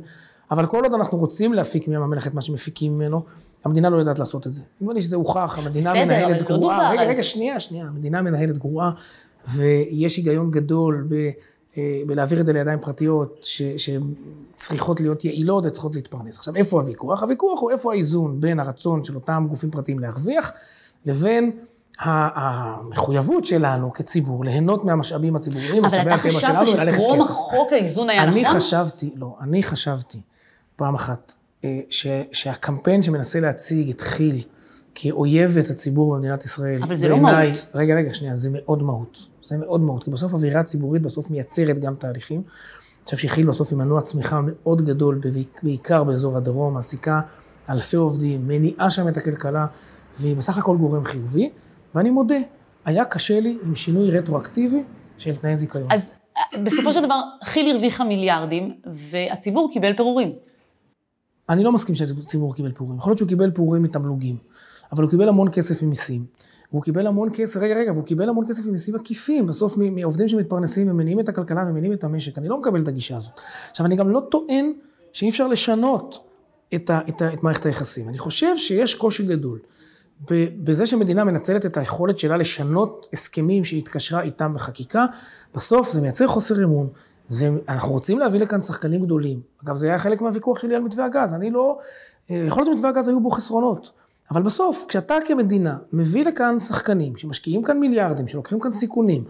אבל 0.51 0.65
כל 0.65 0.83
עוד 0.83 0.93
אנחנו 0.93 1.17
רוצים 1.17 1.53
להפיק 1.53 1.87
מים 1.87 2.01
המלח 2.01 2.27
את 2.27 2.33
מה 2.33 2.41
שמפיקים 2.41 2.95
ממנו, 2.95 3.21
המדינה 3.65 3.89
לא 3.89 3.97
יודעת 3.97 4.19
לעשות 4.19 4.47
את 4.47 4.53
זה. 4.53 4.61
נדמה 4.81 4.93
לי 4.93 5.01
שזה 5.01 5.15
הוכח, 5.15 5.57
המדינה 5.57 5.91
בסדר, 5.91 6.05
מנהלת 6.05 6.41
אבל 6.41 6.51
לא 6.51 6.57
גרועה. 6.57 6.91
רגע, 6.91 7.01
רגע. 7.01 7.23
שנייה, 7.23 7.59
שנייה. 7.59 7.85
המדינה 7.85 8.21
מנהלת 8.21 8.57
גרועה, 8.57 8.91
ויש 9.47 10.17
היגיון 10.17 10.51
גדול 10.51 11.05
ב... 11.09 11.29
אה, 11.77 12.01
בלהעביר 12.07 12.39
את 12.39 12.45
זה 12.45 12.53
לידיים 12.53 12.79
פרטיות 12.79 13.39
ש, 13.43 13.61
שצריכות 13.61 15.01
להיות 15.01 15.25
יעילות 15.25 15.65
וצריכות 15.65 15.95
להתפרנס. 15.95 16.37
עכשיו, 16.37 16.55
איפה 16.55 16.79
הוויכוח? 16.79 17.21
הוויכוח 17.21 17.61
הוא 17.61 17.71
איפה 17.71 17.93
האיזון 17.93 18.39
בין 18.39 18.59
הרצון 18.59 19.03
של 19.03 19.15
אותם 19.15 19.45
גופים 19.49 19.71
פרטיים 19.71 19.99
להרוויח, 19.99 20.51
לבין 21.05 21.51
המחויבות 21.99 23.45
שלנו 23.45 23.93
כציבור 23.93 24.45
ליהנות 24.45 24.85
מהמשאבים 24.85 25.35
הציבוריים, 25.35 25.85
אבל 25.85 25.97
משאבי 25.97 26.13
אתה 26.13 26.15
הטבע 26.15 26.39
שלנו 26.39 26.59
חשבת 26.59 26.75
וללכת 26.75 26.95
שטרום 26.95 27.19
כסף. 27.19 27.29
החוק 27.29 27.71
האיזון 27.71 28.09
היה 28.09 28.23
אני 28.23 28.41
נכון? 28.41 28.55
חשבתי, 28.55 29.11
לא, 29.15 29.35
אני 29.41 29.63
חשבתי 29.63 30.21
פעם 30.75 30.95
אחת, 30.95 31.33
ש, 31.89 32.07
שהקמפיין 32.31 33.01
שמנסה 33.01 33.39
להציג 33.39 33.89
את 33.89 34.01
כי"ל 34.01 34.35
כאויבת 34.95 35.69
הציבור 35.69 36.15
במדינת 36.15 36.45
ישראל, 36.45 36.83
אבל 36.83 36.95
זה 36.95 37.07
לא 37.07 37.15
בעיניי- 37.15 37.47
מהות. 37.51 37.65
רגע, 37.75 37.95
רגע, 37.95 38.13
שנייה, 38.13 38.35
זה 38.35 38.49
מאוד 38.51 38.83
מהות. 38.83 39.17
זה 39.43 39.57
מאוד 39.57 39.81
מהות, 39.81 40.03
כי 40.03 40.11
בסוף 40.11 40.33
אווירה 40.33 40.63
ציבורית 40.63 41.01
בסוף 41.01 41.29
מייצרת 41.31 41.79
גם 41.79 41.95
תהליכים. 41.95 42.37
אני 42.39 43.05
חושב 43.05 43.17
שכי"ל 43.17 43.47
בסוף 43.47 43.69
היא 43.71 43.77
מנוע 43.77 44.01
צמיחה 44.01 44.39
מאוד 44.45 44.85
גדול, 44.85 45.21
בעיקר 45.63 46.03
באזור 46.03 46.37
הדרום, 46.37 46.73
מעסיקה 46.73 47.21
אלפי 47.69 47.95
עובדים, 47.97 48.47
מניעה 48.47 48.89
שם 48.89 49.07
את 49.07 49.17
הכלכלה, 49.17 49.65
והיא 50.19 50.35
בסך 50.35 50.57
הכל 50.57 50.77
גורם 50.77 51.03
חיובי. 51.03 51.49
ואני 51.95 52.09
מודה, 52.09 52.35
היה 52.85 53.05
קשה 53.05 53.39
לי 53.39 53.57
עם 53.65 53.75
שינוי 53.75 54.11
רטרואקטיבי 54.11 54.83
של 55.17 55.35
תנאי 55.35 55.55
זיכיון. 55.55 55.87
אז 55.91 56.13
אה, 56.37 56.59
בסופו 56.63 56.93
של 56.93 57.05
דבר, 57.05 57.21
כי"ל 57.53 57.71
הרוויחה 57.71 58.03
מיליארדים, 58.03 58.73
והציבור 58.85 59.69
קיבל 59.73 59.93
פירורים. 59.95 60.33
אני 61.49 61.63
לא 61.63 61.71
מסכים 61.71 61.95
שהציבור 61.95 62.55
קיבל 62.55 62.71
פירורים. 62.71 62.97
יכול 62.97 63.09
להיות 63.09 63.17
שהוא 63.17 63.29
קיבל 63.29 63.51
פירורים 63.51 63.83
מתמלוגים, 63.83 64.37
אבל 64.91 65.03
הוא 65.03 65.11
קיבל 65.11 65.29
המון 65.29 65.47
כסף 65.51 65.83
ממיסים. 65.83 66.25
והוא 66.71 66.83
קיבל 66.83 67.07
המון 67.07 67.29
כסף, 67.33 67.59
רגע, 67.59 67.75
רגע, 67.75 67.91
והוא 67.91 68.03
קיבל 68.03 68.29
המון 68.29 68.45
כסף 68.47 68.65
ממיסים 68.65 68.95
עקיפים, 68.95 69.47
בסוף 69.47 69.77
מעובדים 69.77 70.27
שמתפרנסים 70.27 70.91
ומניעים 70.91 71.19
את 71.19 71.29
הכלכלה 71.29 71.65
ומניעים 71.69 71.93
את 71.93 72.03
המשק. 72.03 72.37
אני 72.37 72.47
לא 72.47 72.57
מקבל 72.57 72.81
את 72.81 72.87
הגישה 72.87 73.17
הזאת. 73.17 73.31
עכשיו, 73.71 73.85
אני 73.85 73.95
גם 73.95 74.09
לא 74.09 74.21
טוען 74.31 74.73
שאי 75.13 75.29
אפשר 75.29 75.47
לשנות 75.47 76.19
את, 76.75 76.89
ה, 76.89 76.99
את, 77.09 77.21
ה, 77.21 77.33
את 77.33 77.43
מערכת 77.43 77.65
היחסים. 77.65 78.09
אני 78.09 78.17
חושב 78.17 78.57
שיש 78.57 78.95
קושי 78.95 79.25
גדול 79.25 79.59
בזה 80.63 80.85
שמדינה 80.85 81.23
מנצלת 81.23 81.65
את 81.65 81.77
היכולת 81.77 82.19
שלה 82.19 82.37
לשנות 82.37 83.07
הסכמים 83.13 83.65
שהיא 83.65 83.79
התקשרה 83.79 84.21
איתם 84.21 84.53
בחקיקה, 84.53 85.05
בסוף 85.55 85.91
זה 85.91 86.01
מייצר 86.01 86.27
חוסר 86.27 86.63
אמון. 86.63 86.89
זה, 87.33 87.49
אנחנו 87.69 87.91
רוצים 87.91 88.19
להביא 88.19 88.39
לכאן 88.39 88.61
שחקנים 88.61 89.01
גדולים. 89.01 89.39
אגב, 89.63 89.75
זה 89.75 89.87
היה 89.87 89.97
חלק 89.97 90.21
מהוויכוח 90.21 90.59
שלי 90.59 90.75
על 90.75 90.81
מתווה 90.81 91.05
הגז. 91.05 91.33
אני 91.33 91.51
לא... 91.51 91.79
אה, 92.31 92.43
יכול 92.47 92.63
להיות 92.63 92.73
שמתווה 92.73 92.89
הגז 92.89 93.07
היו 93.07 93.19
בו 93.19 93.31
חסרונות, 93.31 93.91
אבל 94.31 94.41
בסוף, 94.41 94.85
כשאתה 94.87 95.15
כמדינה 95.27 95.77
מביא 95.93 96.25
לכאן 96.25 96.59
שחקנים 96.59 97.17
שמשקיעים 97.17 97.63
כאן 97.63 97.79
מיליארדים, 97.79 98.27
שלוקחים 98.27 98.59
כאן 98.59 98.71
סיכונים, 98.71 99.23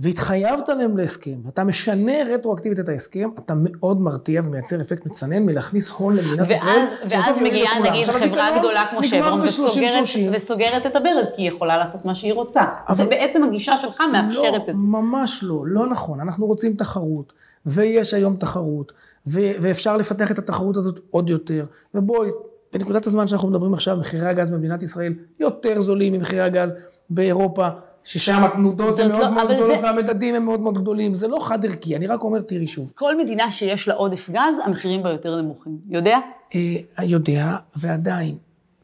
והתחייבת 0.00 0.68
להם 0.68 0.96
להסכם, 0.96 1.34
ואתה 1.44 1.64
משנה 1.64 2.12
רטרואקטיבית 2.34 2.78
את 2.80 2.88
ההסכם, 2.88 3.28
אתה 3.38 3.54
מאוד 3.56 4.00
מרתיע 4.00 4.40
ומייצר 4.44 4.80
אפקט 4.80 5.06
מצנן 5.06 5.42
מלהכניס 5.46 5.90
הון 5.90 6.16
למדינת 6.16 6.50
ישראל. 6.50 6.78
ואז, 6.78 6.88
שבסוף 7.10 7.28
ואז 7.28 7.38
מגיעה. 7.38 7.78
נגיד 7.80 8.06
חברה 8.10 8.58
גדולה 8.58 8.82
כמו 8.90 9.04
שברון 9.04 9.40
ב-30, 9.40 9.46
וסוגרת, 9.46 9.88
30. 10.06 10.30
וסוגרת 10.34 10.86
את 10.86 10.96
הברז, 10.96 11.32
כי 11.36 11.42
היא 11.42 11.48
יכולה 11.48 11.76
לעשות 11.76 12.04
מה 12.04 12.14
שהיא 12.14 12.32
רוצה. 12.32 12.62
אבל- 12.88 12.96
זה 12.96 13.04
בעצם 13.04 13.44
הגישה 13.44 13.76
שלך 13.76 14.02
מאפשרת 14.12 14.42
לא, 14.52 14.72
את 14.72 14.78
זה. 14.78 14.84
ממש 14.84 15.40
לא, 15.42 15.66
לא 15.66 15.86
נכון. 15.86 16.20
אנחנו 16.20 16.46
רוצים 16.46 16.74
תחרות, 16.76 17.32
ויש 17.66 18.14
היום 18.14 18.36
תחרות, 18.36 18.92
ו- 19.26 19.52
ואפשר 19.60 19.96
לפתח 19.96 20.30
את 20.30 20.38
התחרות 20.38 20.76
הזאת 20.76 21.00
עוד 21.10 21.30
יותר. 21.30 21.64
ובואי, 21.94 22.28
בנקודת 22.72 23.06
הזמן 23.06 23.26
שאנחנו 23.26 23.48
מדברים 23.48 23.74
עכשיו, 23.74 23.96
מחירי 23.96 24.26
הגז 24.26 24.50
במדינת 24.50 24.82
ישראל 24.82 25.14
יותר 25.40 25.80
זולים 25.80 26.12
ממחירי 26.12 26.40
הגז 26.42 26.74
באירופה, 27.10 27.68
ששם 28.04 28.44
התנודות 28.44 28.98
הן 28.98 29.08
מאוד 29.12 29.22
לא- 29.22 29.30
מאוד 29.30 29.52
גדולות 29.52 29.78
זה- 29.80 29.84
והמדדים 29.86 30.34
הם 30.34 30.44
מאוד 30.44 30.60
מאוד 30.60 30.78
גדולים. 30.78 31.14
זה 31.14 31.28
לא 31.28 31.38
חד 31.40 31.64
ערכי, 31.64 31.96
אני 31.96 32.06
רק 32.06 32.22
אומר, 32.22 32.40
תראי 32.40 32.66
שוב. 32.66 32.92
כל 32.94 33.18
מדינה 33.18 33.50
שיש 33.50 33.88
לה 33.88 33.94
עודף 33.94 34.30
גז, 34.30 34.56
המחירים 34.64 35.02
בה 35.02 35.10
יותר 35.10 35.40
נמוכים. 35.42 35.78
יודע? 35.88 36.18
אה, 36.54 36.60
יודע, 37.04 37.44
ועדיין, 37.76 38.36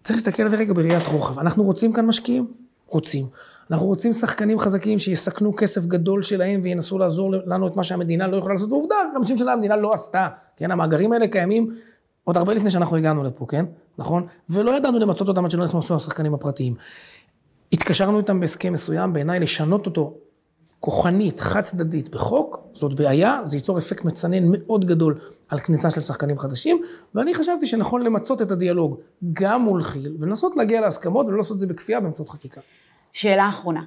צריך 0.05 0.17
להסתכל 0.17 0.43
על 0.43 0.49
זה 0.49 0.57
רגע 0.57 0.73
בראיית 0.73 1.07
רוחב. 1.07 1.39
אנחנו 1.39 1.63
רוצים 1.65 1.93
כאן 1.93 2.07
משקיעים? 2.07 2.47
רוצים. 2.89 3.27
אנחנו 3.71 3.87
רוצים 3.87 4.13
שחקנים 4.13 4.59
חזקים 4.59 4.99
שיסכנו 4.99 5.57
כסף 5.57 5.87
גדול 5.87 6.23
שלהם 6.23 6.61
וינסו 6.63 6.99
לעזור 6.99 7.33
לנו 7.47 7.67
את 7.69 7.77
מה 7.77 7.83
שהמדינה 7.85 8.27
לא 8.29 8.37
יכולה 8.37 8.55
לעשות. 8.55 8.73
ועובדה, 8.73 8.95
50 9.15 9.39
שנה 9.39 9.53
המדינה 9.53 9.77
לא 9.77 9.93
עשתה. 9.95 10.29
כן, 10.57 10.71
המאגרים 10.71 11.13
האלה 11.13 11.29
קיימים 11.29 11.75
עוד 12.25 12.37
הרבה 12.37 12.55
לפני 12.55 12.71
שאנחנו 12.71 12.97
הגענו 12.97 13.25
לפה, 13.25 13.47
כן? 13.49 13.65
נכון? 13.99 14.27
ולא 14.51 14.77
ידענו 14.77 14.99
למצות 14.99 15.29
אותם 15.29 15.45
עד 15.45 15.51
שלא 15.51 15.65
נכנסו 15.65 15.95
השחקנים 15.97 16.35
הפרטיים. 16.35 16.75
התקשרנו 17.73 18.19
איתם 18.19 18.41
בהסכם 18.41 18.73
מסוים, 18.73 19.13
בעיניי 19.13 19.41
לשנות 19.41 19.87
אותו 19.87 20.15
כוחנית, 20.81 21.41
חד 21.41 21.61
צדדית 21.61 22.09
בחוק, 22.09 22.59
זאת 22.73 22.95
בעיה, 22.95 23.41
זה 23.45 23.57
ייצור 23.57 23.79
אפקט 23.79 24.05
מצנן 24.05 24.45
מאוד 24.53 24.85
גדול 24.85 25.19
על 25.49 25.59
כניסה 25.59 25.91
של 25.91 26.01
שחקנים 26.01 26.39
חדשים, 26.39 26.83
ואני 27.15 27.35
חשבתי 27.35 27.67
שנכון 27.67 28.03
למצות 28.03 28.43
את 28.43 28.51
הדיאלוג 28.51 29.01
גם 29.33 29.63
מול 29.63 29.83
כי"ל, 29.83 30.17
ולנסות 30.19 30.57
להגיע 30.57 30.81
להסכמות 30.81 31.29
ולא 31.29 31.37
לעשות 31.37 31.55
את 31.55 31.59
זה 31.59 31.67
בכפייה 31.67 32.01
באמצעות 32.01 32.29
חקיקה. 32.29 32.61
שאלה 33.13 33.49
אחרונה. 33.49 33.85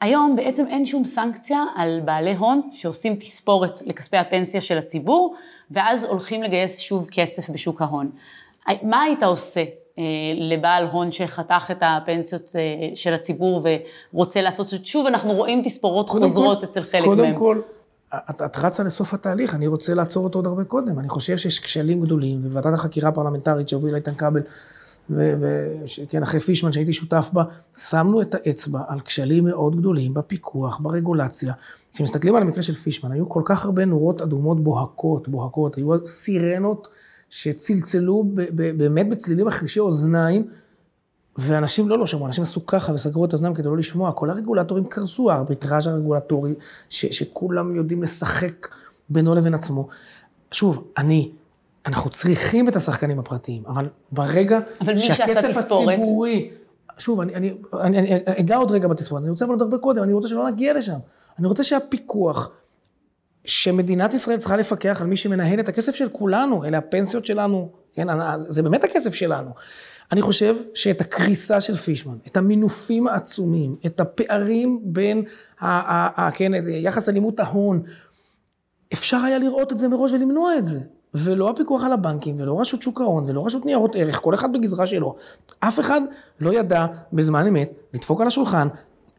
היום 0.00 0.36
בעצם 0.36 0.66
אין 0.66 0.86
שום 0.86 1.04
סנקציה 1.04 1.64
על 1.74 2.00
בעלי 2.04 2.34
הון 2.34 2.70
שעושים 2.72 3.16
תספורת 3.16 3.82
לכספי 3.86 4.16
הפנסיה 4.16 4.60
של 4.60 4.78
הציבור, 4.78 5.34
ואז 5.70 6.04
הולכים 6.04 6.42
לגייס 6.42 6.78
שוב 6.78 7.08
כסף 7.10 7.50
בשוק 7.50 7.82
ההון. 7.82 8.10
מה 8.82 9.02
היית 9.02 9.22
עושה 9.22 9.64
לבעל 10.36 10.86
הון 10.86 11.12
שחתך 11.12 11.70
את 11.70 11.78
הפנסיות 11.80 12.50
אה, 12.56 12.60
של 12.94 13.14
הציבור 13.14 13.66
ורוצה 14.12 14.42
לעשות, 14.42 14.66
שוב 14.84 15.06
אנחנו 15.06 15.32
רואים 15.32 15.62
תספורות 15.64 16.08
חוזרות 16.08 16.60
כל, 16.60 16.64
אצל 16.64 16.82
חלק 16.82 17.04
קודם 17.04 17.22
מהם. 17.22 17.34
קודם 17.34 17.38
כל, 17.38 17.60
את, 18.30 18.42
את 18.42 18.56
רצה 18.56 18.82
לסוף 18.82 19.14
התהליך, 19.14 19.54
אני 19.54 19.66
רוצה 19.66 19.94
לעצור 19.94 20.24
אותו 20.24 20.38
עוד 20.38 20.46
הרבה 20.46 20.64
קודם. 20.64 20.98
אני 20.98 21.08
חושב 21.08 21.36
שיש 21.36 21.60
כשלים 21.60 22.00
גדולים, 22.00 22.40
וועדת 22.44 22.74
החקירה 22.74 23.08
הפרלמנטרית 23.08 23.68
שהובילה 23.68 23.96
איתן 23.96 24.14
כבל, 24.14 24.40
וכן, 25.10 26.22
אחרי 26.22 26.40
פישמן 26.40 26.72
שהייתי 26.72 26.92
שותף 26.92 27.30
בה, 27.32 27.44
שמנו 27.76 28.22
את 28.22 28.34
האצבע 28.34 28.80
על 28.88 29.00
כשלים 29.00 29.44
מאוד 29.44 29.76
גדולים 29.76 30.14
בפיקוח, 30.14 30.78
ברגולציה. 30.82 31.52
כשמסתכלים 31.92 32.34
על 32.34 32.42
המקרה 32.42 32.62
של 32.62 32.72
פישמן, 32.72 33.12
היו 33.12 33.28
כל 33.28 33.42
כך 33.44 33.64
הרבה 33.64 33.84
נורות 33.84 34.22
אדומות 34.22 34.64
בוהקות, 34.64 35.28
בוהקות, 35.28 35.76
היו 35.76 36.06
סירנות 36.06 36.88
שצלצלו 37.32 38.24
באמת 38.76 39.08
בצלילים 39.08 39.46
מחרישי 39.46 39.80
אוזניים, 39.80 40.48
ואנשים 41.38 41.88
לא 41.88 41.98
לא 41.98 42.06
שמעו, 42.06 42.26
אנשים 42.26 42.42
עשו 42.42 42.66
ככה 42.66 42.92
וסגרו 42.92 43.24
את 43.24 43.32
אוזניים 43.32 43.54
כדי 43.54 43.68
לא 43.68 43.76
לשמוע, 43.76 44.12
כל 44.12 44.30
הרגולטורים 44.30 44.84
קרסו, 44.84 45.30
הארביטראז' 45.30 45.86
הרגולטורי, 45.86 46.54
ש, 46.88 47.06
שכולם 47.06 47.76
יודעים 47.76 48.02
לשחק 48.02 48.68
בינו 49.08 49.34
לבין 49.34 49.54
עצמו. 49.54 49.88
שוב, 50.50 50.84
אני, 50.98 51.30
אנחנו 51.86 52.10
צריכים 52.10 52.68
את 52.68 52.76
השחקנים 52.76 53.18
הפרטיים, 53.18 53.62
אבל 53.66 53.88
ברגע 54.12 54.60
אבל 54.80 54.96
שהכסף 54.96 55.56
הציבורי, 55.56 56.50
שוב, 56.98 57.20
אני, 57.20 57.34
אני, 57.34 57.54
אני, 57.80 57.98
אני 57.98 58.22
אגע 58.26 58.56
עוד 58.56 58.70
רגע 58.70 58.88
בתספורת, 58.88 59.22
אני 59.22 59.30
רוצה 59.30 59.44
אבל 59.44 59.52
עוד 59.52 59.62
הרבה 59.62 59.78
קודם, 59.78 60.02
אני 60.02 60.12
רוצה 60.12 60.28
שלא 60.28 60.50
נגיע 60.50 60.74
לשם. 60.74 60.98
אני 61.38 61.46
רוצה 61.46 61.64
שהפיקוח, 61.64 62.50
שמדינת 63.44 64.14
ישראל 64.14 64.36
צריכה 64.36 64.56
לפקח 64.56 65.00
על 65.00 65.06
מי 65.06 65.16
שמנהל 65.16 65.60
את 65.60 65.68
הכסף 65.68 65.94
של 65.94 66.08
כולנו, 66.08 66.64
אלה 66.64 66.78
הפנסיות 66.78 67.26
שלנו, 67.26 67.72
כן, 67.94 68.06
זה 68.36 68.62
באמת 68.62 68.84
הכסף 68.84 69.14
שלנו. 69.14 69.50
אני 70.12 70.22
חושב 70.22 70.56
שאת 70.74 71.00
הקריסה 71.00 71.60
של 71.60 71.74
פישמן, 71.74 72.16
את 72.26 72.36
המינופים 72.36 73.08
העצומים, 73.08 73.76
את 73.86 74.00
הפערים 74.00 74.80
בין, 74.82 75.22
ה, 75.60 75.66
ה, 75.66 76.26
ה, 76.26 76.30
כן, 76.30 76.52
יחס 76.68 77.08
אלימות 77.08 77.40
ההון, 77.40 77.82
אפשר 78.92 79.16
היה 79.16 79.38
לראות 79.38 79.72
את 79.72 79.78
זה 79.78 79.88
מראש 79.88 80.12
ולמנוע 80.12 80.58
את 80.58 80.64
זה. 80.64 80.80
ולא 81.14 81.50
הפיקוח 81.50 81.84
על 81.84 81.92
הבנקים, 81.92 82.34
ולא 82.38 82.60
רשות 82.60 82.82
שוק 82.82 83.00
ההון, 83.00 83.24
ולא 83.26 83.46
רשות 83.46 83.64
ניירות 83.66 83.94
ערך, 83.94 84.20
כל 84.20 84.34
אחד 84.34 84.52
בגזרה 84.52 84.86
שלו. 84.86 85.16
אף 85.60 85.80
אחד 85.80 86.00
לא 86.40 86.52
ידע 86.54 86.86
בזמן 87.12 87.46
אמת 87.46 87.72
לדפוק 87.94 88.20
על 88.20 88.26
השולחן, 88.26 88.68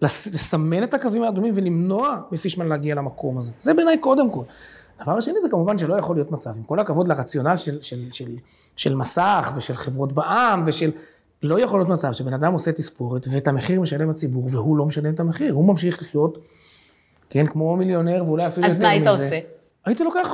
לסמן 0.03 0.83
את 0.83 0.93
הקווים 0.93 1.23
האדומים 1.23 1.53
ולמנוע 1.55 2.21
מפישמן 2.31 2.67
להגיע 2.67 2.95
למקום 2.95 3.37
הזה. 3.37 3.51
זה 3.59 3.73
בעיניי 3.73 3.97
קודם 3.97 4.31
כל. 4.31 4.43
הדבר 4.99 5.17
השני 5.17 5.41
זה 5.41 5.49
כמובן 5.49 5.77
שלא 5.77 5.95
יכול 5.95 6.15
להיות 6.15 6.31
מצב, 6.31 6.57
עם 6.57 6.63
כל 6.63 6.79
הכבוד 6.79 7.07
לרציונל 7.07 7.57
של, 7.57 7.81
של, 7.81 7.99
של, 8.11 8.35
של 8.75 8.95
מסך 8.95 9.51
ושל 9.55 9.73
חברות 9.73 10.13
בע"מ 10.13 10.63
ושל... 10.65 10.91
לא 11.43 11.59
יכול 11.59 11.79
להיות 11.79 11.89
מצב 11.89 12.13
שבן 12.13 12.33
אדם 12.33 12.53
עושה 12.53 12.71
תספורת 12.71 13.25
ואת 13.31 13.47
המחיר 13.47 13.81
משלם 13.81 14.09
הציבור 14.09 14.47
והוא 14.49 14.77
לא 14.77 14.85
משלם 14.85 15.13
את 15.13 15.19
המחיר, 15.19 15.53
הוא 15.53 15.65
ממשיך 15.65 16.01
לחיות, 16.01 16.37
כן, 17.29 17.45
כמו 17.45 17.75
מיליונר 17.75 18.23
ואולי 18.25 18.47
אפילו 18.47 18.67
יותר 18.67 18.77
מזה. 18.77 18.87
אז 18.87 19.01
מה 19.03 19.07
היית 19.07 19.07
עושה? 19.07 19.39
הייתי 19.85 20.03
לוקח, 20.03 20.33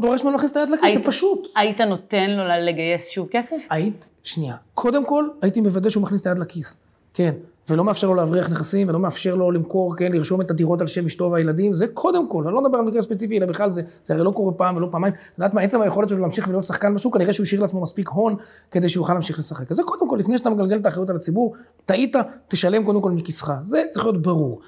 דורש 0.00 0.22
ממנו 0.22 0.32
להכניס 0.32 0.52
את 0.52 0.56
היד 0.56 0.68
לכיס, 0.68 0.94
זה 0.94 1.04
פשוט. 1.04 1.48
היית 1.56 1.80
נותן 1.80 2.30
לו 2.30 2.44
לגייס 2.66 3.08
שוב 3.08 3.28
כסף? 3.30 3.56
היית, 3.70 4.06
שנייה. 4.22 4.56
קודם 4.74 5.06
כל, 5.06 5.28
הייתי 5.42 5.60
מוודא 5.60 5.90
שהוא 5.90 6.02
מכניס 6.02 6.20
את 6.20 6.26
היד 6.26 6.38
לכיס. 6.38 6.76
כן. 7.14 7.34
ולא 7.68 7.84
מאפשר 7.84 8.06
לו 8.06 8.14
להבריח 8.14 8.50
נכסים, 8.50 8.88
ולא 8.88 8.98
מאפשר 8.98 9.34
לו 9.34 9.50
למכור, 9.50 9.96
כן, 9.96 10.12
לרשום 10.12 10.40
את 10.40 10.50
הדירות 10.50 10.80
על 10.80 10.86
שם 10.86 11.06
אשתו 11.06 11.30
והילדים, 11.32 11.72
זה 11.72 11.86
קודם 11.86 12.28
כל, 12.28 12.44
אני 12.46 12.54
לא 12.54 12.62
מדבר 12.62 12.78
על 12.78 12.84
מקרה 12.84 13.02
ספציפי, 13.02 13.38
אלא 13.38 13.46
בכלל 13.46 13.70
זה, 13.70 13.82
זה 14.02 14.14
הרי 14.14 14.24
לא 14.24 14.30
קורה 14.30 14.52
פעם 14.52 14.76
ולא 14.76 14.88
פעמיים. 14.90 15.14
את 15.14 15.38
יודעת 15.38 15.54
מה, 15.54 15.60
עצם 15.60 15.80
היכולת 15.80 16.08
שלו 16.08 16.18
להמשיך 16.18 16.48
ולהיות 16.48 16.64
שחקן 16.64 16.94
בשוק, 16.94 17.14
כנראה 17.14 17.32
שהוא 17.32 17.44
השאיר 17.44 17.62
לעצמו 17.62 17.80
מספיק 17.80 18.08
הון, 18.08 18.36
כדי 18.70 18.88
שהוא 18.88 19.02
יוכל 19.02 19.12
להמשיך 19.12 19.38
לשחק. 19.38 19.70
אז 19.70 19.76
זה 19.76 19.82
קודם 19.82 20.08
כל, 20.08 20.16
לפני 20.16 20.38
שאתה 20.38 20.50
מגלגל 20.50 20.76
את 20.76 20.86
האחריות 20.86 21.10
על 21.10 21.16
הציבור, 21.16 21.54
טעית, 21.86 22.16
תשלם 22.48 22.84
קודם 22.84 23.00
כל 23.00 23.10
מכיסך. 23.10 23.52
זה 23.60 23.82
צריך 23.90 24.06
להיות 24.06 24.22
ברור. 24.22 24.60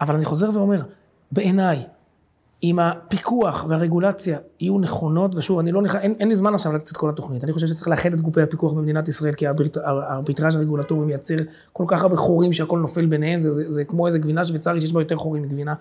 אבל 0.00 0.14
אני 0.14 0.24
חוזר 0.24 0.50
ואומר, 0.52 0.82
בעיניי, 1.32 1.82
אם 2.64 2.78
הפיקוח 2.78 3.64
והרגולציה 3.68 4.38
יהיו 4.60 4.78
נכונות, 4.78 5.34
ושוב, 5.34 5.58
אני 5.58 5.72
לא 5.72 5.82
נכנס, 5.82 6.02
אין, 6.02 6.14
אין 6.20 6.28
לי 6.28 6.34
זמן 6.34 6.54
עכשיו 6.54 6.72
לתת 6.72 6.90
את 6.90 6.96
כל 6.96 7.10
התוכנית, 7.10 7.44
אני 7.44 7.52
חושב 7.52 7.66
שצריך 7.66 7.88
לאחד 7.88 8.12
את 8.12 8.20
גופי 8.20 8.42
הפיקוח 8.42 8.72
במדינת 8.72 9.08
ישראל, 9.08 9.32
כי 9.32 9.46
הארביטראז' 9.84 10.56
הרגולטורי 10.56 11.06
מייצר 11.06 11.34
כל 11.72 11.84
כך 11.88 12.02
הרבה 12.02 12.16
חורים 12.16 12.52
שהכל 12.52 12.78
נופל 12.78 13.06
ביניהם, 13.06 13.40
זה, 13.40 13.50
זה, 13.50 13.70
זה 13.70 13.84
כמו 13.84 14.06
איזה 14.06 14.18
גבינה 14.18 14.44
שוויצרית 14.44 14.80
שיש 14.80 14.92
בה 14.92 15.00
יותר 15.00 15.16
חורים 15.16 15.42
מגבינה, 15.42 15.74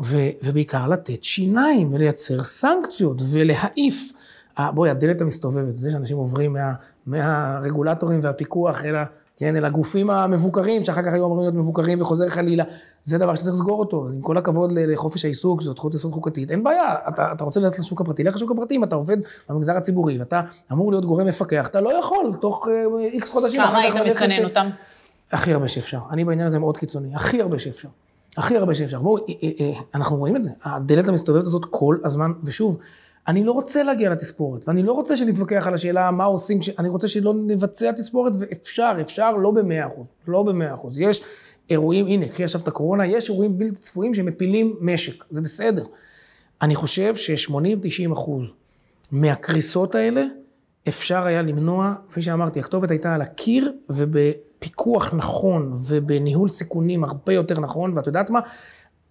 ו, 0.00 0.16
ובעיקר 0.44 0.88
לתת 0.88 1.24
שיניים 1.24 1.88
ולייצר 1.92 2.44
סנקציות 2.44 3.22
ולהעיף. 3.30 4.12
בואי, 4.74 4.90
הדלת 4.90 5.20
המסתובבת, 5.20 5.76
זה 5.76 5.90
שאנשים 5.90 6.16
עוברים 6.16 6.52
מה, 6.52 6.72
מהרגולטורים 7.06 8.20
והפיקוח 8.22 8.84
אל 8.84 8.94
כן, 9.36 9.56
אל 9.56 9.64
הגופים 9.64 10.10
המבוקרים, 10.10 10.84
שאחר 10.84 11.02
כך 11.02 11.12
היו 11.12 11.26
אמורים 11.26 11.42
להיות 11.42 11.54
מבוקרים 11.54 12.00
וחוזר 12.00 12.26
חלילה, 12.26 12.64
זה 13.02 13.18
דבר 13.18 13.34
שצריך 13.34 13.54
לסגור 13.54 13.80
אותו. 13.80 14.08
עם 14.14 14.20
כל 14.20 14.38
הכבוד 14.38 14.72
לחופש 14.72 15.24
העיסוק, 15.24 15.60
שזאת 15.60 15.76
זכות 15.76 15.94
יסוד 15.94 16.12
חוקתית, 16.12 16.50
אין 16.50 16.64
בעיה, 16.64 16.94
אתה, 17.08 17.32
אתה 17.32 17.44
רוצה 17.44 17.60
ללכת 17.60 17.78
לשוק 17.78 18.00
הפרטי, 18.00 18.24
לך 18.24 18.34
לשוק 18.34 18.50
הפרטי, 18.50 18.76
אם 18.76 18.84
אתה 18.84 18.96
עובד 18.96 19.16
במגזר 19.48 19.76
הציבורי 19.76 20.18
ואתה 20.18 20.40
אמור 20.72 20.90
להיות 20.90 21.04
גורם 21.04 21.26
מפקח, 21.26 21.66
אתה 21.66 21.80
לא 21.80 21.98
יכול, 21.98 22.32
תוך 22.40 22.68
איקס 22.98 23.28
uh, 23.28 23.32
חודשים 23.32 23.62
כמה 23.68 23.78
היית 23.78 23.94
מצנן 23.94 24.44
אותם? 24.44 24.68
הכי 25.32 25.52
הרבה 25.52 25.68
שאפשר. 25.68 25.98
אני 26.10 26.24
בעניין 26.24 26.46
הזה 26.46 26.58
מאוד 26.58 26.76
קיצוני, 26.76 27.14
הכי 27.14 27.42
הרבה 27.42 27.58
שאפשר. 27.58 27.88
הכי 28.36 28.56
הרבה 28.56 28.74
שאפשר. 28.74 29.00
בואו, 29.00 29.16
אה, 29.16 29.22
אה, 29.60 29.72
אנחנו 29.94 30.16
רואים 30.16 30.36
את 30.36 30.42
זה, 30.42 30.50
הדלת 30.64 31.08
המסתובבת 31.08 31.42
הזאת 31.42 31.64
כל 31.70 31.96
הזמן, 32.04 32.32
ושוב, 32.44 32.78
אני 33.28 33.44
לא 33.44 33.52
רוצה 33.52 33.82
להגיע 33.82 34.10
לתספורת, 34.10 34.68
ואני 34.68 34.82
לא 34.82 34.92
רוצה 34.92 35.16
שנתווכח 35.16 35.66
על 35.66 35.74
השאלה 35.74 36.10
מה 36.10 36.24
עושים, 36.24 36.58
אני 36.78 36.88
רוצה 36.88 37.08
שלא 37.08 37.34
נבצע 37.34 37.92
תספורת, 37.92 38.32
ואפשר, 38.38 38.92
אפשר 39.00 39.36
לא 39.36 39.50
במאה 39.50 39.86
אחוז, 39.86 40.06
לא 40.28 40.42
במאה 40.42 40.74
אחוז. 40.74 41.00
יש 41.00 41.22
אירועים, 41.70 42.06
הנה, 42.06 42.28
קחי 42.28 42.44
עכשיו 42.44 42.60
את 42.60 42.68
הקורונה, 42.68 43.06
יש 43.06 43.30
אירועים 43.30 43.58
בלתי 43.58 43.80
צפויים 43.80 44.14
שמפילים 44.14 44.76
משק, 44.80 45.24
זה 45.30 45.40
בסדר. 45.40 45.82
אני 46.62 46.74
חושב 46.74 47.16
ש-80-90 47.16 48.12
אחוז 48.12 48.52
מהקריסות 49.12 49.94
האלה, 49.94 50.24
אפשר 50.88 51.26
היה 51.26 51.42
למנוע, 51.42 51.94
כפי 52.08 52.22
שאמרתי, 52.22 52.60
הכתובת 52.60 52.90
הייתה 52.90 53.14
על 53.14 53.22
הקיר, 53.22 53.72
ובפיקוח 53.90 55.14
נכון, 55.14 55.72
ובניהול 55.86 56.48
סיכונים 56.48 57.04
הרבה 57.04 57.32
יותר 57.32 57.60
נכון, 57.60 57.92
ואת 57.96 58.06
יודעת 58.06 58.30
מה? 58.30 58.40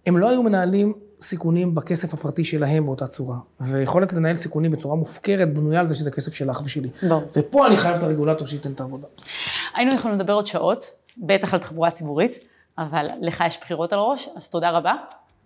הם 0.06 0.18
לא 0.18 0.28
היו 0.28 0.42
מנהלים 0.42 0.92
סיכונים 1.20 1.74
בכסף 1.74 2.14
הפרטי 2.14 2.44
שלהם 2.44 2.86
באותה 2.86 3.06
צורה. 3.06 3.36
ויכולת 3.60 4.12
לנהל 4.12 4.36
סיכונים 4.36 4.70
בצורה 4.70 4.96
מופקרת 4.96 5.54
בנויה 5.54 5.80
על 5.80 5.86
זה 5.86 5.94
שזה 5.94 6.10
כסף 6.10 6.34
שלך 6.34 6.60
ושלי. 6.64 6.88
ברור. 7.08 7.22
ופה 7.36 7.66
אני 7.66 7.76
חייב 7.76 7.96
את 7.96 8.02
הרגולטור 8.02 8.46
שייתן 8.46 8.72
את 8.72 8.80
העבודה. 8.80 9.06
היינו 9.74 9.94
יכולים 9.94 10.18
לדבר 10.18 10.32
עוד 10.32 10.46
שעות, 10.46 10.90
בטח 11.18 11.54
על 11.54 11.60
תחבורה 11.60 11.90
ציבורית, 11.90 12.38
אבל 12.78 13.06
לך 13.20 13.44
יש 13.46 13.58
בחירות 13.60 13.92
על 13.92 13.98
הראש, 13.98 14.28
אז 14.36 14.48
תודה 14.48 14.70
רבה. 14.70 14.92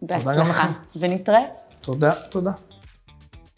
בהצלחה. 0.02 0.72
ונתראה. 0.96 1.42
תודה, 1.80 2.12
תודה. 2.30 2.52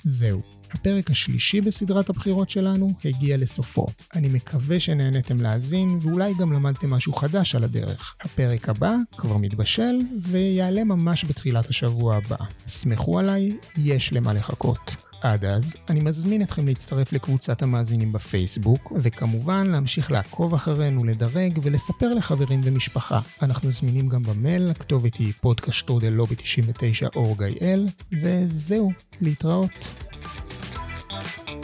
זהו. 0.05 0.41
הפרק 0.75 1.11
השלישי 1.11 1.61
בסדרת 1.61 2.11
הבחירות 2.11 2.51
שלנו 2.51 2.93
הגיע 3.05 3.37
לסופו. 3.37 3.87
אני 4.15 4.29
מקווה 4.29 4.81
שנהניתם 4.81 5.41
להאזין 5.41 5.99
ואולי 6.03 6.33
גם 6.39 6.53
למדתם 6.53 6.91
משהו 6.91 7.13
חדש 7.13 7.55
על 7.55 7.65
הדרך. 7.65 8.15
הפרק 8.21 8.69
הבא 8.69 8.95
כבר 9.17 9.37
מתבשל 9.37 9.99
ויעלה 10.23 10.85
ממש 10.85 11.25
בתחילת 11.25 11.69
השבוע 11.69 12.17
הבא. 12.17 12.37
סמכו 12.67 13.19
עליי, 13.19 13.57
יש 13.77 14.13
למה 14.13 14.33
לחכות. 14.33 14.97
עד 15.23 15.45
אז, 15.45 15.77
אני 15.89 16.01
מזמין 16.01 16.43
אתכם 16.43 16.67
להצטרף 16.67 17.13
לקבוצת 17.13 17.63
המאזינים 17.63 18.13
בפייסבוק, 18.13 18.93
וכמובן 18.97 19.67
להמשיך 19.67 20.11
לעקוב 20.11 20.55
אחרינו, 20.55 21.05
לדרג 21.05 21.59
ולספר 21.63 22.15
לחברים 22.15 22.61
ומשפחה. 22.65 23.21
אנחנו 23.43 23.73
זמינים 23.73 24.09
גם 24.09 24.23
במייל, 24.23 24.71
הכתובת 24.71 25.15
היא 25.15 25.33
פודקאסט 25.41 25.75
שטרודל 25.75 26.09
לובי 26.09 26.35
99 26.35 27.09
.org.il, 27.17 27.89
וזהו, 28.13 28.93
להתראות. 29.21 30.12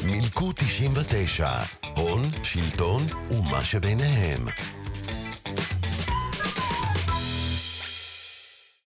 מילקו 0.05 0.53
99, 0.55 1.51
הון, 1.97 2.23
שלטון 2.45 3.03
ומה 3.31 3.65
שביניהם. 3.65 4.47